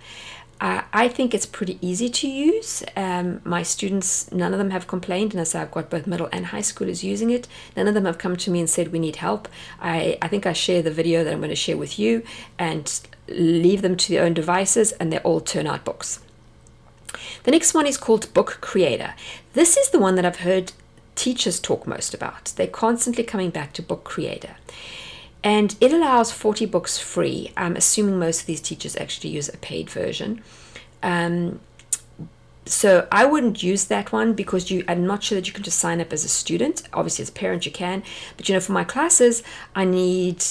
Uh, 0.62 0.82
I 0.92 1.08
think 1.08 1.34
it's 1.34 1.44
pretty 1.44 1.76
easy 1.80 2.08
to 2.08 2.28
use. 2.28 2.84
Um, 2.96 3.40
my 3.42 3.64
students, 3.64 4.30
none 4.30 4.52
of 4.52 4.58
them 4.58 4.70
have 4.70 4.86
complained, 4.86 5.32
and 5.32 5.40
as 5.40 5.56
I've 5.56 5.72
got 5.72 5.90
both 5.90 6.06
middle 6.06 6.28
and 6.30 6.46
high 6.46 6.60
schoolers 6.60 7.02
using 7.02 7.30
it, 7.30 7.48
none 7.76 7.88
of 7.88 7.94
them 7.94 8.04
have 8.04 8.16
come 8.16 8.36
to 8.36 8.50
me 8.50 8.60
and 8.60 8.70
said 8.70 8.92
we 8.92 9.00
need 9.00 9.16
help. 9.16 9.48
I, 9.80 10.16
I 10.22 10.28
think 10.28 10.46
I 10.46 10.52
share 10.52 10.80
the 10.80 10.92
video 10.92 11.24
that 11.24 11.32
I'm 11.32 11.40
going 11.40 11.50
to 11.50 11.56
share 11.56 11.76
with 11.76 11.98
you 11.98 12.22
and 12.60 13.00
leave 13.26 13.82
them 13.82 13.96
to 13.96 14.12
their 14.12 14.24
own 14.24 14.34
devices, 14.34 14.92
and 14.92 15.12
they 15.12 15.18
all 15.18 15.40
turn 15.40 15.66
out 15.66 15.84
books. 15.84 16.20
The 17.42 17.50
next 17.50 17.74
one 17.74 17.88
is 17.88 17.96
called 17.96 18.32
Book 18.32 18.58
Creator. 18.60 19.14
This 19.54 19.76
is 19.76 19.90
the 19.90 19.98
one 19.98 20.14
that 20.14 20.24
I've 20.24 20.40
heard 20.40 20.72
teachers 21.16 21.58
talk 21.58 21.88
most 21.88 22.14
about. 22.14 22.52
They're 22.54 22.68
constantly 22.68 23.24
coming 23.24 23.50
back 23.50 23.72
to 23.72 23.82
Book 23.82 24.04
Creator. 24.04 24.54
And 25.44 25.74
it 25.80 25.92
allows 25.92 26.30
40 26.30 26.66
books 26.66 26.98
free. 26.98 27.52
I'm 27.56 27.76
assuming 27.76 28.18
most 28.18 28.42
of 28.42 28.46
these 28.46 28.60
teachers 28.60 28.96
actually 28.96 29.30
use 29.30 29.48
a 29.48 29.56
paid 29.56 29.90
version. 29.90 30.42
Um, 31.02 31.60
so 32.64 33.08
I 33.10 33.24
wouldn't 33.24 33.62
use 33.62 33.86
that 33.86 34.12
one 34.12 34.34
because 34.34 34.70
you 34.70 34.84
I'm 34.86 35.04
not 35.04 35.24
sure 35.24 35.36
that 35.36 35.48
you 35.48 35.52
can 35.52 35.64
just 35.64 35.80
sign 35.80 36.00
up 36.00 36.12
as 36.12 36.24
a 36.24 36.28
student. 36.28 36.82
Obviously 36.92 37.22
as 37.22 37.28
a 37.28 37.32
parent 37.32 37.66
you 37.66 37.72
can, 37.72 38.04
but 38.36 38.48
you 38.48 38.54
know 38.54 38.60
for 38.60 38.72
my 38.72 38.84
classes 38.84 39.42
I 39.74 39.84
need 39.84 40.44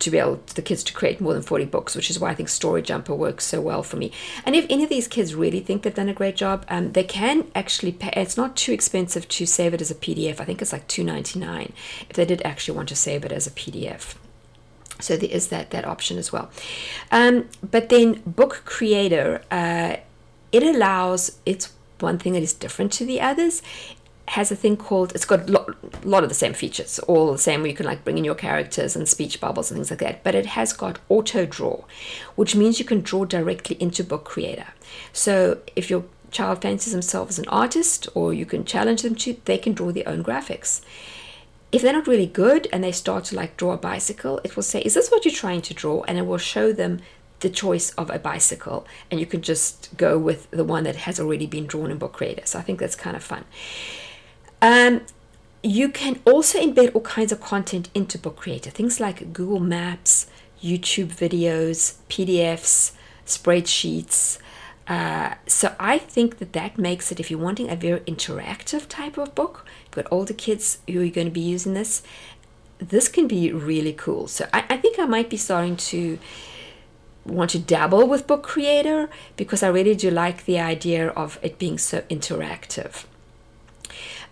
to 0.00 0.10
be 0.10 0.18
able 0.18 0.40
the 0.54 0.62
kids 0.62 0.84
to 0.84 0.92
create 0.92 1.20
more 1.20 1.32
than 1.32 1.42
40 1.42 1.64
books, 1.66 1.94
which 1.94 2.10
is 2.10 2.18
why 2.18 2.30
I 2.30 2.34
think 2.34 2.48
Story 2.50 2.82
Jumper 2.82 3.14
works 3.14 3.44
so 3.44 3.60
well 3.60 3.82
for 3.82 3.96
me. 3.96 4.12
And 4.44 4.54
if 4.54 4.66
any 4.68 4.82
of 4.84 4.90
these 4.90 5.08
kids 5.08 5.34
really 5.34 5.60
think 5.60 5.82
they've 5.82 5.94
done 5.94 6.08
a 6.08 6.14
great 6.14 6.36
job, 6.36 6.66
um, 6.68 6.92
they 6.92 7.04
can 7.04 7.46
actually 7.54 7.92
pay. 7.92 8.12
It's 8.14 8.36
not 8.36 8.56
too 8.56 8.72
expensive 8.72 9.26
to 9.28 9.46
save 9.46 9.72
it 9.72 9.80
as 9.80 9.90
a 9.90 9.94
PDF. 9.94 10.40
I 10.40 10.44
think 10.44 10.60
it's 10.60 10.72
like 10.72 10.88
2.99 10.88 11.72
if 12.10 12.16
they 12.16 12.26
did 12.26 12.42
actually 12.42 12.76
want 12.76 12.88
to 12.90 12.96
save 12.96 13.24
it 13.24 13.32
as 13.32 13.46
a 13.46 13.50
PDF. 13.50 14.16
So 15.00 15.16
there 15.16 15.30
is 15.30 15.48
that 15.48 15.70
that 15.70 15.84
option 15.84 16.18
as 16.18 16.32
well. 16.32 16.50
Um, 17.10 17.48
but 17.68 17.88
then 17.88 18.22
Book 18.26 18.62
Creator, 18.64 19.42
uh, 19.50 19.96
it 20.52 20.62
allows 20.62 21.38
it's 21.44 21.72
one 22.00 22.18
thing 22.18 22.34
that 22.34 22.42
is 22.42 22.52
different 22.52 22.92
to 22.92 23.04
the 23.04 23.20
others. 23.20 23.62
Has 24.28 24.50
a 24.50 24.56
thing 24.56 24.78
called 24.78 25.14
it's 25.14 25.26
got 25.26 25.48
a 25.48 25.52
lot, 25.52 26.04
lot 26.04 26.22
of 26.22 26.30
the 26.30 26.34
same 26.34 26.54
features, 26.54 26.98
all 27.00 27.32
the 27.32 27.38
same. 27.38 27.60
Where 27.60 27.70
you 27.70 27.76
can 27.76 27.86
like 27.86 28.04
bring 28.04 28.16
in 28.16 28.24
your 28.24 28.34
characters 28.34 28.96
and 28.96 29.06
speech 29.06 29.40
bubbles 29.40 29.70
and 29.70 29.76
things 29.76 29.90
like 29.90 30.00
that. 30.00 30.24
But 30.24 30.34
it 30.34 30.46
has 30.46 30.72
got 30.72 30.98
auto 31.08 31.44
draw, 31.44 31.84
which 32.34 32.56
means 32.56 32.78
you 32.78 32.86
can 32.86 33.00
draw 33.00 33.24
directly 33.24 33.76
into 33.80 34.02
Book 34.02 34.24
Creator. 34.24 34.68
So 35.12 35.58
if 35.76 35.90
your 35.90 36.04
child 36.30 36.62
fancies 36.62 36.92
themselves 36.92 37.38
as 37.38 37.44
an 37.44 37.48
artist, 37.48 38.08
or 38.14 38.32
you 38.32 38.46
can 38.46 38.64
challenge 38.64 39.02
them 39.02 39.14
to, 39.14 39.36
they 39.44 39.58
can 39.58 39.72
draw 39.72 39.92
their 39.92 40.08
own 40.08 40.24
graphics 40.24 40.80
if 41.74 41.82
they're 41.82 41.92
not 41.92 42.06
really 42.06 42.26
good 42.26 42.68
and 42.72 42.84
they 42.84 42.92
start 42.92 43.24
to 43.24 43.34
like 43.34 43.56
draw 43.56 43.72
a 43.72 43.76
bicycle, 43.76 44.40
it 44.44 44.54
will 44.54 44.62
say, 44.62 44.80
Is 44.82 44.94
this 44.94 45.10
what 45.10 45.24
you're 45.24 45.34
trying 45.34 45.60
to 45.62 45.74
draw? 45.74 46.04
And 46.04 46.16
it 46.16 46.24
will 46.24 46.38
show 46.38 46.72
them 46.72 47.00
the 47.40 47.50
choice 47.50 47.90
of 47.92 48.10
a 48.10 48.18
bicycle. 48.18 48.86
And 49.10 49.18
you 49.18 49.26
can 49.26 49.42
just 49.42 49.90
go 49.96 50.16
with 50.16 50.48
the 50.52 50.62
one 50.62 50.84
that 50.84 50.94
has 50.96 51.18
already 51.18 51.46
been 51.46 51.66
drawn 51.66 51.90
in 51.90 51.98
Book 51.98 52.12
Creator. 52.12 52.42
So 52.44 52.60
I 52.60 52.62
think 52.62 52.78
that's 52.78 52.94
kind 52.94 53.16
of 53.16 53.24
fun. 53.24 53.44
Um, 54.62 55.02
you 55.64 55.88
can 55.88 56.20
also 56.24 56.60
embed 56.60 56.94
all 56.94 57.00
kinds 57.00 57.32
of 57.32 57.40
content 57.40 57.88
into 57.92 58.18
Book 58.18 58.36
Creator, 58.36 58.70
things 58.70 59.00
like 59.00 59.32
Google 59.32 59.58
Maps, 59.58 60.28
YouTube 60.62 61.08
videos, 61.08 61.96
PDFs, 62.08 62.92
spreadsheets. 63.26 64.38
Uh, 64.86 65.34
so 65.46 65.74
I 65.80 65.98
think 65.98 66.38
that 66.38 66.52
that 66.52 66.78
makes 66.78 67.10
it, 67.10 67.18
if 67.18 67.30
you're 67.30 67.40
wanting 67.40 67.68
a 67.68 67.76
very 67.76 68.00
interactive 68.00 68.86
type 68.88 69.18
of 69.18 69.34
book, 69.34 69.66
got 69.94 70.06
older 70.10 70.34
kids 70.34 70.78
who 70.88 71.00
are 71.00 71.08
going 71.08 71.26
to 71.26 71.32
be 71.32 71.40
using 71.40 71.74
this, 71.74 72.02
this 72.78 73.08
can 73.08 73.26
be 73.26 73.52
really 73.52 73.92
cool. 73.92 74.26
So 74.28 74.48
I, 74.52 74.64
I 74.70 74.76
think 74.76 74.98
I 74.98 75.06
might 75.06 75.30
be 75.30 75.36
starting 75.36 75.76
to 75.76 76.18
want 77.24 77.50
to 77.50 77.58
dabble 77.58 78.06
with 78.06 78.26
Book 78.26 78.42
Creator 78.42 79.08
because 79.36 79.62
I 79.62 79.68
really 79.68 79.94
do 79.94 80.10
like 80.10 80.44
the 80.44 80.58
idea 80.60 81.08
of 81.08 81.38
it 81.42 81.58
being 81.58 81.78
so 81.78 82.02
interactive. 82.02 83.04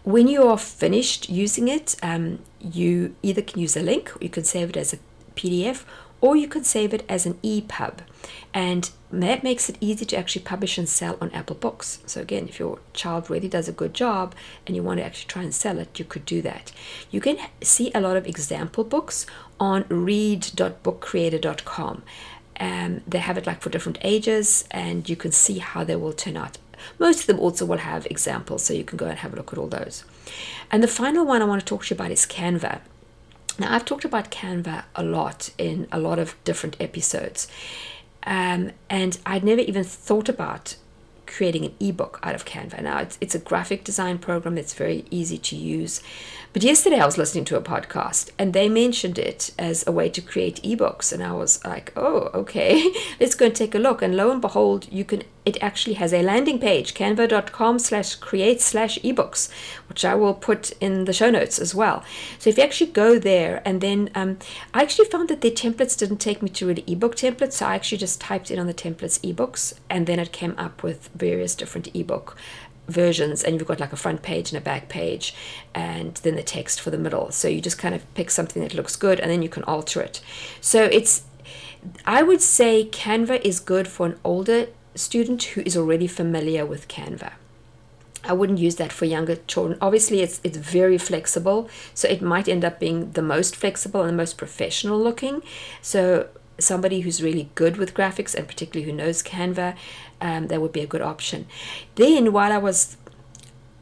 When 0.04 0.26
you 0.28 0.48
are 0.48 0.58
finished 0.58 1.28
using 1.28 1.68
it, 1.68 1.96
um, 2.02 2.40
you 2.60 3.14
either 3.22 3.40
can 3.40 3.60
use 3.60 3.76
a 3.76 3.82
link, 3.82 4.12
you 4.20 4.28
can 4.28 4.44
save 4.44 4.70
it 4.70 4.76
as 4.76 4.92
a 4.92 4.98
PDF, 5.36 5.84
or 6.22 6.34
you 6.36 6.48
can 6.48 6.64
save 6.64 6.94
it 6.94 7.04
as 7.08 7.26
an 7.26 7.34
EPUB. 7.42 7.98
And 8.54 8.90
that 9.10 9.42
makes 9.42 9.68
it 9.68 9.76
easy 9.80 10.04
to 10.06 10.16
actually 10.16 10.42
publish 10.42 10.78
and 10.78 10.88
sell 10.88 11.18
on 11.20 11.32
Apple 11.32 11.56
Books. 11.56 11.98
So, 12.06 12.22
again, 12.22 12.48
if 12.48 12.58
your 12.58 12.78
child 12.94 13.28
really 13.28 13.48
does 13.48 13.68
a 13.68 13.72
good 13.72 13.92
job 13.92 14.34
and 14.66 14.74
you 14.74 14.82
want 14.82 15.00
to 15.00 15.04
actually 15.04 15.28
try 15.28 15.42
and 15.42 15.54
sell 15.54 15.78
it, 15.78 15.98
you 15.98 16.06
could 16.06 16.24
do 16.24 16.40
that. 16.42 16.72
You 17.10 17.20
can 17.20 17.36
see 17.60 17.90
a 17.94 18.00
lot 18.00 18.16
of 18.16 18.26
example 18.26 18.84
books 18.84 19.26
on 19.60 19.84
read.bookcreator.com. 19.88 22.02
Um, 22.60 23.00
they 23.06 23.18
have 23.18 23.36
it 23.36 23.46
like 23.46 23.60
for 23.60 23.70
different 23.70 23.98
ages, 24.02 24.64
and 24.70 25.08
you 25.08 25.16
can 25.16 25.32
see 25.32 25.58
how 25.58 25.82
they 25.82 25.96
will 25.96 26.12
turn 26.12 26.36
out. 26.36 26.58
Most 26.98 27.20
of 27.20 27.26
them 27.26 27.40
also 27.40 27.66
will 27.66 27.78
have 27.78 28.06
examples, 28.06 28.64
so 28.64 28.74
you 28.74 28.84
can 28.84 28.96
go 28.96 29.06
and 29.06 29.18
have 29.18 29.32
a 29.32 29.36
look 29.36 29.52
at 29.52 29.58
all 29.58 29.68
those. 29.68 30.04
And 30.70 30.82
the 30.82 30.88
final 30.88 31.24
one 31.24 31.42
I 31.42 31.46
want 31.46 31.60
to 31.60 31.66
talk 31.66 31.86
to 31.86 31.94
you 31.94 31.98
about 31.98 32.12
is 32.12 32.26
Canva. 32.26 32.80
Now, 33.58 33.74
I've 33.74 33.84
talked 33.84 34.04
about 34.04 34.30
Canva 34.30 34.84
a 34.94 35.02
lot 35.02 35.50
in 35.58 35.86
a 35.92 35.98
lot 35.98 36.18
of 36.18 36.34
different 36.44 36.76
episodes, 36.80 37.48
um, 38.24 38.72
and 38.88 39.18
I'd 39.26 39.44
never 39.44 39.60
even 39.60 39.84
thought 39.84 40.28
about 40.28 40.76
creating 41.32 41.64
an 41.64 41.74
ebook 41.80 42.20
out 42.22 42.34
of 42.34 42.44
Canva. 42.44 42.82
Now, 42.82 42.98
it's, 42.98 43.16
it's 43.20 43.34
a 43.34 43.38
graphic 43.38 43.84
design 43.84 44.18
program 44.18 44.54
that's 44.54 44.74
very 44.74 45.04
easy 45.10 45.38
to 45.38 45.56
use. 45.56 46.02
But 46.52 46.62
yesterday 46.62 47.00
I 47.00 47.06
was 47.06 47.16
listening 47.16 47.46
to 47.46 47.56
a 47.56 47.62
podcast 47.62 48.30
and 48.38 48.52
they 48.52 48.68
mentioned 48.68 49.18
it 49.18 49.50
as 49.58 49.86
a 49.86 49.92
way 49.92 50.10
to 50.10 50.20
create 50.20 50.62
ebooks. 50.62 51.12
And 51.12 51.22
I 51.22 51.32
was 51.32 51.64
like, 51.64 51.92
oh, 51.96 52.30
okay, 52.34 52.92
let's 53.20 53.34
go 53.34 53.46
and 53.46 53.54
take 53.54 53.74
a 53.74 53.78
look. 53.78 54.02
And 54.02 54.16
lo 54.16 54.30
and 54.30 54.40
behold, 54.40 54.86
you 54.90 55.04
can 55.04 55.22
it 55.44 55.60
actually 55.60 55.94
has 55.94 56.12
a 56.12 56.22
landing 56.22 56.58
page, 56.58 56.94
canva.com 56.94 57.78
slash 57.78 58.14
create 58.16 58.60
slash 58.60 58.98
ebooks, 59.00 59.50
which 59.88 60.04
I 60.04 60.14
will 60.14 60.34
put 60.34 60.70
in 60.80 61.04
the 61.04 61.12
show 61.12 61.30
notes 61.30 61.58
as 61.58 61.74
well. 61.74 62.04
So 62.38 62.50
if 62.50 62.56
you 62.56 62.62
actually 62.62 62.92
go 62.92 63.18
there 63.18 63.60
and 63.64 63.80
then 63.80 64.10
um, 64.14 64.38
I 64.72 64.82
actually 64.82 65.08
found 65.08 65.28
that 65.30 65.40
their 65.40 65.50
templates 65.50 65.98
didn't 65.98 66.18
take 66.18 66.42
me 66.42 66.48
to 66.50 66.66
really 66.66 66.84
ebook 66.86 67.16
templates. 67.16 67.54
So 67.54 67.66
I 67.66 67.74
actually 67.74 67.98
just 67.98 68.20
typed 68.20 68.50
in 68.50 68.58
on 68.58 68.66
the 68.66 68.74
templates 68.74 69.18
ebooks 69.20 69.74
and 69.90 70.06
then 70.06 70.20
it 70.20 70.32
came 70.32 70.54
up 70.56 70.82
with 70.82 71.10
various 71.14 71.54
different 71.54 71.94
ebook 71.94 72.36
versions 72.88 73.42
and 73.42 73.54
you've 73.54 73.68
got 73.68 73.80
like 73.80 73.92
a 73.92 73.96
front 73.96 74.22
page 74.22 74.50
and 74.50 74.58
a 74.58 74.60
back 74.60 74.88
page 74.88 75.34
and 75.74 76.14
then 76.16 76.34
the 76.34 76.42
text 76.42 76.80
for 76.80 76.90
the 76.90 76.98
middle 76.98 77.30
so 77.30 77.46
you 77.46 77.60
just 77.60 77.78
kind 77.78 77.94
of 77.94 78.14
pick 78.14 78.28
something 78.28 78.60
that 78.60 78.74
looks 78.74 78.96
good 78.96 79.20
and 79.20 79.30
then 79.30 79.40
you 79.40 79.48
can 79.48 79.62
alter 79.64 80.00
it 80.00 80.20
so 80.60 80.84
it's 80.86 81.22
i 82.04 82.24
would 82.24 82.42
say 82.42 82.84
canva 82.84 83.40
is 83.42 83.60
good 83.60 83.86
for 83.86 84.06
an 84.06 84.18
older 84.24 84.66
student 84.94 85.42
who 85.42 85.62
is 85.62 85.76
already 85.76 86.06
familiar 86.06 86.64
with 86.66 86.88
canva 86.88 87.32
I 88.24 88.32
wouldn't 88.32 88.58
use 88.58 88.76
that 88.76 88.92
for 88.92 89.04
younger 89.04 89.36
children. 89.36 89.78
Obviously, 89.80 90.20
it's 90.20 90.40
it's 90.44 90.56
very 90.56 90.98
flexible, 90.98 91.68
so 91.92 92.08
it 92.08 92.22
might 92.22 92.48
end 92.48 92.64
up 92.64 92.78
being 92.78 93.10
the 93.12 93.22
most 93.22 93.56
flexible 93.56 94.02
and 94.02 94.10
the 94.10 94.16
most 94.16 94.38
professional 94.38 94.98
looking. 94.98 95.42
So 95.80 96.28
somebody 96.58 97.00
who's 97.00 97.22
really 97.22 97.50
good 97.54 97.76
with 97.76 97.94
graphics 97.94 98.34
and 98.34 98.46
particularly 98.46 98.90
who 98.90 98.96
knows 98.96 99.22
Canva 99.22 99.74
um, 100.20 100.46
that 100.48 100.60
would 100.60 100.72
be 100.72 100.80
a 100.80 100.86
good 100.86 101.02
option. 101.02 101.46
Then, 101.96 102.32
while 102.32 102.52
I 102.52 102.58
was 102.58 102.96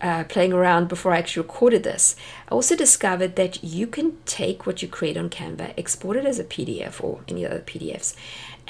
uh, 0.00 0.25
playing 0.25 0.52
around 0.52 0.88
before 0.88 1.12
I 1.12 1.19
actually 1.19 1.43
recorded 1.43 1.83
this, 1.83 2.17
I 2.49 2.52
also 2.52 2.75
discovered 2.75 3.37
that 3.37 3.62
you 3.62 3.87
can 3.87 4.17
take 4.25 4.67
what 4.67 4.81
you 4.81 4.88
create 4.88 5.19
on 5.19 5.29
Canva, 5.29 5.75
export 5.76 6.17
it 6.17 6.25
as 6.25 6.38
a 6.38 6.45
PDF 6.45 7.02
or 7.05 7.21
any 7.29 7.45
other 7.45 7.61
PDFs, 7.61 8.14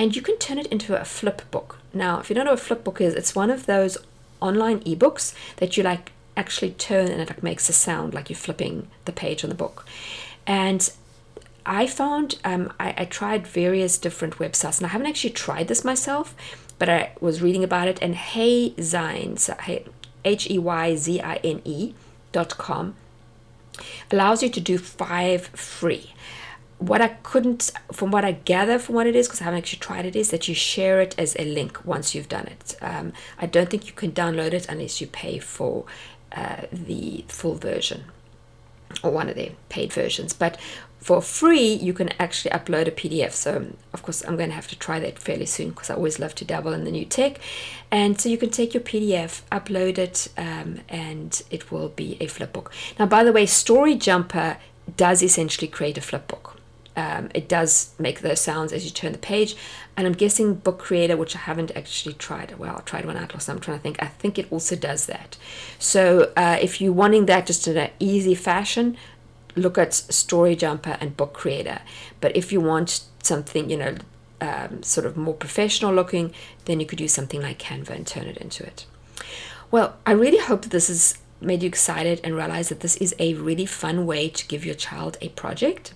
and 0.00 0.16
you 0.16 0.22
can 0.22 0.38
turn 0.38 0.58
it 0.58 0.66
into 0.68 0.98
a 0.98 1.04
flip 1.04 1.42
book. 1.50 1.76
Now, 1.92 2.20
if 2.20 2.30
you 2.30 2.34
don't 2.34 2.46
know 2.46 2.52
what 2.52 2.60
a 2.60 2.64
flip 2.64 2.82
book 2.82 3.02
is, 3.02 3.12
it's 3.12 3.34
one 3.34 3.50
of 3.50 3.66
those 3.66 3.98
online 4.40 4.80
ebooks 4.80 5.34
that 5.56 5.76
you 5.76 5.82
like 5.82 6.12
actually 6.38 6.70
turn 6.70 7.08
and 7.08 7.20
it 7.20 7.28
like 7.28 7.42
makes 7.42 7.68
a 7.68 7.74
sound 7.74 8.14
like 8.14 8.30
you're 8.30 8.36
flipping 8.38 8.88
the 9.04 9.12
page 9.12 9.44
on 9.44 9.50
the 9.50 9.54
book. 9.54 9.84
And 10.46 10.90
I 11.66 11.86
found 11.86 12.38
um, 12.44 12.72
I, 12.80 12.94
I, 12.96 13.04
tried 13.04 13.46
various 13.46 13.98
different 13.98 14.36
websites, 14.36 14.78
and 14.78 14.86
I 14.86 14.88
haven't 14.88 15.06
actually 15.06 15.34
tried 15.34 15.68
this 15.68 15.84
myself, 15.84 16.34
but 16.78 16.88
I 16.88 17.12
was 17.20 17.42
reading 17.42 17.62
about 17.62 17.86
it. 17.86 17.98
And 18.00 18.14
Hey 18.14 18.70
Zine, 18.78 19.84
H 20.24 20.50
E 20.50 20.58
Y 20.58 20.96
Z 20.96 21.20
I 21.20 21.36
N 21.44 21.60
E 21.66 21.92
dot 22.32 22.56
com, 22.56 22.96
allows 24.10 24.42
you 24.42 24.48
to 24.48 24.60
do 24.60 24.78
five 24.78 25.48
free. 25.48 26.14
What 26.80 27.00
I 27.00 27.08
couldn't, 27.08 27.70
from 27.92 28.10
what 28.10 28.24
I 28.24 28.32
gather 28.32 28.78
from 28.78 28.94
what 28.94 29.06
it 29.06 29.14
is, 29.14 29.28
because 29.28 29.40
I 29.42 29.44
haven't 29.44 29.58
actually 29.58 29.80
tried 29.80 30.06
it, 30.06 30.16
is 30.16 30.30
that 30.30 30.48
you 30.48 30.54
share 30.54 31.00
it 31.00 31.14
as 31.18 31.36
a 31.38 31.44
link 31.44 31.84
once 31.84 32.14
you've 32.14 32.28
done 32.28 32.46
it. 32.46 32.74
Um, 32.80 33.12
I 33.38 33.46
don't 33.46 33.70
think 33.70 33.86
you 33.86 33.92
can 33.92 34.12
download 34.12 34.52
it 34.52 34.66
unless 34.68 35.00
you 35.00 35.06
pay 35.06 35.38
for 35.38 35.84
uh, 36.32 36.62
the 36.72 37.24
full 37.28 37.54
version 37.54 38.04
or 39.02 39.10
one 39.10 39.28
of 39.28 39.36
their 39.36 39.50
paid 39.68 39.92
versions. 39.92 40.32
But 40.32 40.58
for 41.00 41.22
free, 41.22 41.72
you 41.72 41.92
can 41.92 42.10
actually 42.18 42.50
upload 42.50 42.86
a 42.86 42.90
PDF. 42.90 43.32
So, 43.32 43.72
of 43.92 44.02
course, 44.02 44.22
I'm 44.22 44.36
going 44.36 44.50
to 44.50 44.54
have 44.54 44.68
to 44.68 44.78
try 44.78 45.00
that 45.00 45.18
fairly 45.18 45.46
soon 45.46 45.70
because 45.70 45.88
I 45.90 45.94
always 45.94 46.18
love 46.18 46.34
to 46.36 46.44
dabble 46.44 46.72
in 46.74 46.84
the 46.84 46.90
new 46.90 47.06
tech. 47.06 47.40
And 47.90 48.20
so, 48.20 48.28
you 48.28 48.36
can 48.36 48.50
take 48.50 48.74
your 48.74 48.82
PDF, 48.82 49.42
upload 49.50 49.96
it, 49.96 50.28
um, 50.36 50.80
and 50.88 51.42
it 51.50 51.72
will 51.72 51.88
be 51.88 52.16
a 52.20 52.26
flipbook. 52.26 52.68
Now, 52.98 53.06
by 53.06 53.24
the 53.24 53.32
way, 53.32 53.46
Story 53.46 53.94
Jumper 53.94 54.58
does 54.96 55.22
essentially 55.22 55.68
create 55.68 55.96
a 55.96 56.02
flipbook. 56.02 56.56
Um, 57.00 57.30
it 57.34 57.48
does 57.48 57.94
make 57.98 58.20
those 58.20 58.42
sounds 58.42 58.74
as 58.74 58.84
you 58.84 58.90
turn 58.90 59.12
the 59.12 59.18
page. 59.18 59.56
And 59.96 60.06
I'm 60.06 60.12
guessing 60.12 60.54
Book 60.54 60.78
Creator, 60.78 61.16
which 61.16 61.34
I 61.34 61.38
haven't 61.38 61.70
actually 61.74 62.14
tried. 62.14 62.58
Well, 62.58 62.76
I 62.76 62.80
tried 62.82 63.06
one 63.06 63.16
out 63.16 63.32
last. 63.32 63.48
I'm 63.48 63.58
trying 63.58 63.78
to 63.78 63.82
think. 63.82 64.02
I 64.02 64.06
think 64.06 64.38
it 64.38 64.52
also 64.52 64.76
does 64.76 65.06
that. 65.06 65.38
So 65.78 66.30
uh, 66.36 66.58
if 66.60 66.78
you're 66.78 66.92
wanting 66.92 67.24
that 67.24 67.46
just 67.46 67.66
in 67.66 67.78
an 67.78 67.90
easy 67.98 68.34
fashion, 68.34 68.98
look 69.56 69.78
at 69.78 69.94
Story 69.94 70.54
Jumper 70.54 70.98
and 71.00 71.16
Book 71.16 71.32
Creator. 71.32 71.80
But 72.20 72.36
if 72.36 72.52
you 72.52 72.60
want 72.60 73.04
something, 73.22 73.70
you 73.70 73.78
know, 73.78 73.94
um, 74.42 74.82
sort 74.82 75.06
of 75.06 75.16
more 75.16 75.34
professional 75.34 75.94
looking, 75.94 76.34
then 76.66 76.80
you 76.80 76.86
could 76.86 77.00
use 77.00 77.14
something 77.14 77.40
like 77.40 77.58
Canva 77.58 77.90
and 77.90 78.06
turn 78.06 78.26
it 78.26 78.36
into 78.36 78.62
it. 78.62 78.84
Well, 79.70 79.96
I 80.04 80.12
really 80.12 80.40
hope 80.40 80.62
that 80.62 80.70
this 80.70 80.88
has 80.88 81.16
made 81.40 81.62
you 81.62 81.68
excited 81.68 82.20
and 82.22 82.36
realize 82.36 82.68
that 82.68 82.80
this 82.80 82.96
is 82.96 83.14
a 83.18 83.32
really 83.34 83.64
fun 83.64 84.04
way 84.04 84.28
to 84.28 84.46
give 84.48 84.66
your 84.66 84.74
child 84.74 85.16
a 85.22 85.30
project 85.30 85.94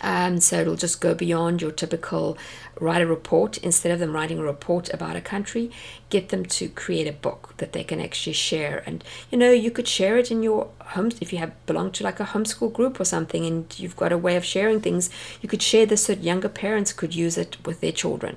um, 0.00 0.40
so 0.40 0.60
it'll 0.60 0.76
just 0.76 1.00
go 1.00 1.14
beyond 1.14 1.60
your 1.60 1.70
typical 1.70 2.38
write 2.80 3.02
a 3.02 3.06
report. 3.06 3.58
Instead 3.58 3.92
of 3.92 3.98
them 3.98 4.12
writing 4.12 4.38
a 4.38 4.42
report 4.42 4.92
about 4.92 5.16
a 5.16 5.20
country, 5.20 5.70
get 6.10 6.30
them 6.30 6.44
to 6.46 6.68
create 6.68 7.06
a 7.06 7.12
book 7.12 7.54
that 7.58 7.72
they 7.72 7.84
can 7.84 8.00
actually 8.00 8.32
share. 8.32 8.82
And 8.86 9.04
you 9.30 9.38
know, 9.38 9.50
you 9.50 9.70
could 9.70 9.88
share 9.88 10.16
it 10.18 10.30
in 10.30 10.42
your 10.42 10.68
homes 10.80 11.16
if 11.20 11.32
you 11.32 11.38
have 11.38 11.66
belong 11.66 11.92
to 11.92 12.04
like 12.04 12.20
a 12.20 12.24
homeschool 12.24 12.72
group 12.72 12.98
or 12.98 13.04
something, 13.04 13.44
and 13.46 13.78
you've 13.78 13.96
got 13.96 14.12
a 14.12 14.18
way 14.18 14.36
of 14.36 14.44
sharing 14.44 14.80
things. 14.80 15.10
You 15.40 15.48
could 15.48 15.62
share 15.62 15.86
this 15.86 16.06
so 16.06 16.14
that 16.14 16.22
younger 16.22 16.48
parents 16.48 16.92
could 16.92 17.14
use 17.14 17.38
it 17.38 17.56
with 17.64 17.80
their 17.80 17.92
children. 17.92 18.36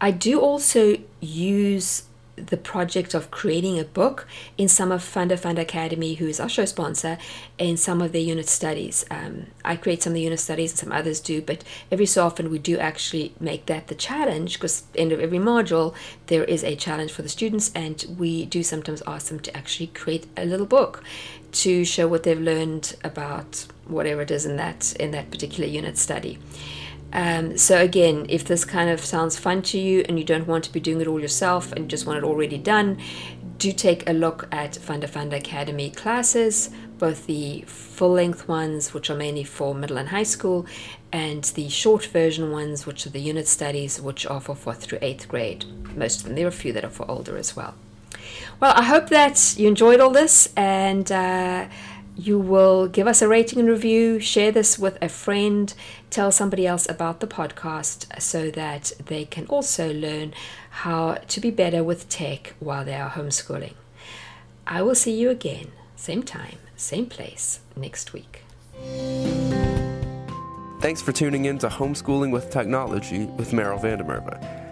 I 0.00 0.10
do 0.10 0.40
also 0.40 0.96
use 1.20 2.04
the 2.36 2.56
project 2.56 3.12
of 3.14 3.30
creating 3.30 3.78
a 3.78 3.84
book 3.84 4.26
in 4.56 4.66
some 4.66 4.90
of 4.90 5.02
FundaFunda 5.02 5.60
Academy, 5.60 6.14
who 6.14 6.26
is 6.26 6.40
our 6.40 6.48
show 6.48 6.64
sponsor, 6.64 7.18
in 7.58 7.76
some 7.76 8.00
of 8.00 8.12
their 8.12 8.22
unit 8.22 8.48
studies. 8.48 9.04
Um, 9.10 9.48
I 9.64 9.76
create 9.76 10.02
some 10.02 10.12
of 10.12 10.14
the 10.14 10.22
unit 10.22 10.40
studies 10.40 10.72
and 10.72 10.78
some 10.78 10.92
others 10.92 11.20
do, 11.20 11.42
but 11.42 11.62
every 11.90 12.06
so 12.06 12.24
often 12.24 12.50
we 12.50 12.58
do 12.58 12.78
actually 12.78 13.34
make 13.38 13.66
that 13.66 13.88
the 13.88 13.94
challenge 13.94 14.54
because 14.54 14.84
end 14.94 15.12
of 15.12 15.20
every 15.20 15.38
module 15.38 15.94
there 16.28 16.44
is 16.44 16.64
a 16.64 16.74
challenge 16.74 17.12
for 17.12 17.22
the 17.22 17.28
students, 17.28 17.70
and 17.74 18.06
we 18.18 18.46
do 18.46 18.62
sometimes 18.62 19.02
ask 19.06 19.28
them 19.28 19.40
to 19.40 19.56
actually 19.56 19.88
create 19.88 20.26
a 20.36 20.46
little 20.46 20.66
book 20.66 21.04
to 21.52 21.84
show 21.84 22.08
what 22.08 22.22
they've 22.22 22.40
learned 22.40 22.96
about 23.04 23.66
whatever 23.86 24.22
it 24.22 24.30
is 24.30 24.46
in 24.46 24.56
that 24.56 24.94
in 24.98 25.10
that 25.10 25.30
particular 25.30 25.68
unit 25.68 25.98
study. 25.98 26.38
Um, 27.12 27.58
so 27.58 27.80
again, 27.80 28.26
if 28.28 28.44
this 28.44 28.64
kind 28.64 28.88
of 28.88 29.04
sounds 29.04 29.38
fun 29.38 29.62
to 29.62 29.78
you 29.78 30.04
and 30.08 30.18
you 30.18 30.24
don't 30.24 30.46
want 30.46 30.64
to 30.64 30.72
be 30.72 30.80
doing 30.80 31.00
it 31.00 31.06
all 31.06 31.20
yourself 31.20 31.72
and 31.72 31.88
just 31.88 32.06
want 32.06 32.18
it 32.18 32.24
already 32.24 32.58
done, 32.58 32.98
do 33.58 33.70
take 33.70 34.08
a 34.08 34.12
look 34.12 34.48
at 34.50 34.72
FundaFunda 34.72 35.34
Academy 35.34 35.90
classes, 35.90 36.70
both 36.98 37.26
the 37.26 37.62
full-length 37.66 38.48
ones, 38.48 38.92
which 38.94 39.10
are 39.10 39.16
mainly 39.16 39.44
for 39.44 39.74
middle 39.74 39.98
and 39.98 40.08
high 40.08 40.22
school, 40.22 40.66
and 41.12 41.44
the 41.44 41.68
short 41.68 42.06
version 42.06 42.50
ones, 42.50 42.86
which 42.86 43.06
are 43.06 43.10
the 43.10 43.20
unit 43.20 43.46
studies, 43.46 44.00
which 44.00 44.26
are 44.26 44.40
for 44.40 44.56
fourth 44.56 44.82
through 44.82 44.98
eighth 45.02 45.28
grade. 45.28 45.64
Most 45.96 46.20
of 46.20 46.26
them. 46.26 46.34
There 46.34 46.46
are 46.46 46.48
a 46.48 46.52
few 46.52 46.72
that 46.72 46.84
are 46.84 46.90
for 46.90 47.08
older 47.10 47.36
as 47.36 47.54
well. 47.54 47.74
Well, 48.58 48.72
I 48.74 48.82
hope 48.82 49.10
that 49.10 49.54
you 49.58 49.68
enjoyed 49.68 50.00
all 50.00 50.10
this 50.10 50.48
and. 50.56 51.12
Uh, 51.12 51.68
you 52.16 52.38
will 52.38 52.88
give 52.88 53.06
us 53.06 53.22
a 53.22 53.28
rating 53.28 53.58
and 53.58 53.68
review, 53.68 54.20
share 54.20 54.52
this 54.52 54.78
with 54.78 54.98
a 55.02 55.08
friend, 55.08 55.72
tell 56.10 56.30
somebody 56.30 56.66
else 56.66 56.88
about 56.88 57.20
the 57.20 57.26
podcast 57.26 58.20
so 58.20 58.50
that 58.50 58.92
they 59.06 59.24
can 59.24 59.46
also 59.46 59.92
learn 59.92 60.34
how 60.70 61.14
to 61.28 61.40
be 61.40 61.50
better 61.50 61.82
with 61.82 62.08
tech 62.08 62.54
while 62.60 62.84
they 62.84 62.94
are 62.94 63.10
homeschooling. 63.10 63.74
I 64.66 64.82
will 64.82 64.94
see 64.94 65.12
you 65.12 65.30
again, 65.30 65.72
same 65.96 66.22
time, 66.22 66.58
same 66.76 67.06
place, 67.06 67.60
next 67.76 68.12
week. 68.12 68.42
Thanks 70.80 71.00
for 71.00 71.12
tuning 71.12 71.44
in 71.44 71.58
to 71.58 71.68
Homeschooling 71.68 72.32
with 72.32 72.50
Technology 72.50 73.26
with 73.26 73.52
Meryl 73.52 73.80
van 73.80 73.98
der 73.98 74.04
Merwe. 74.04 74.61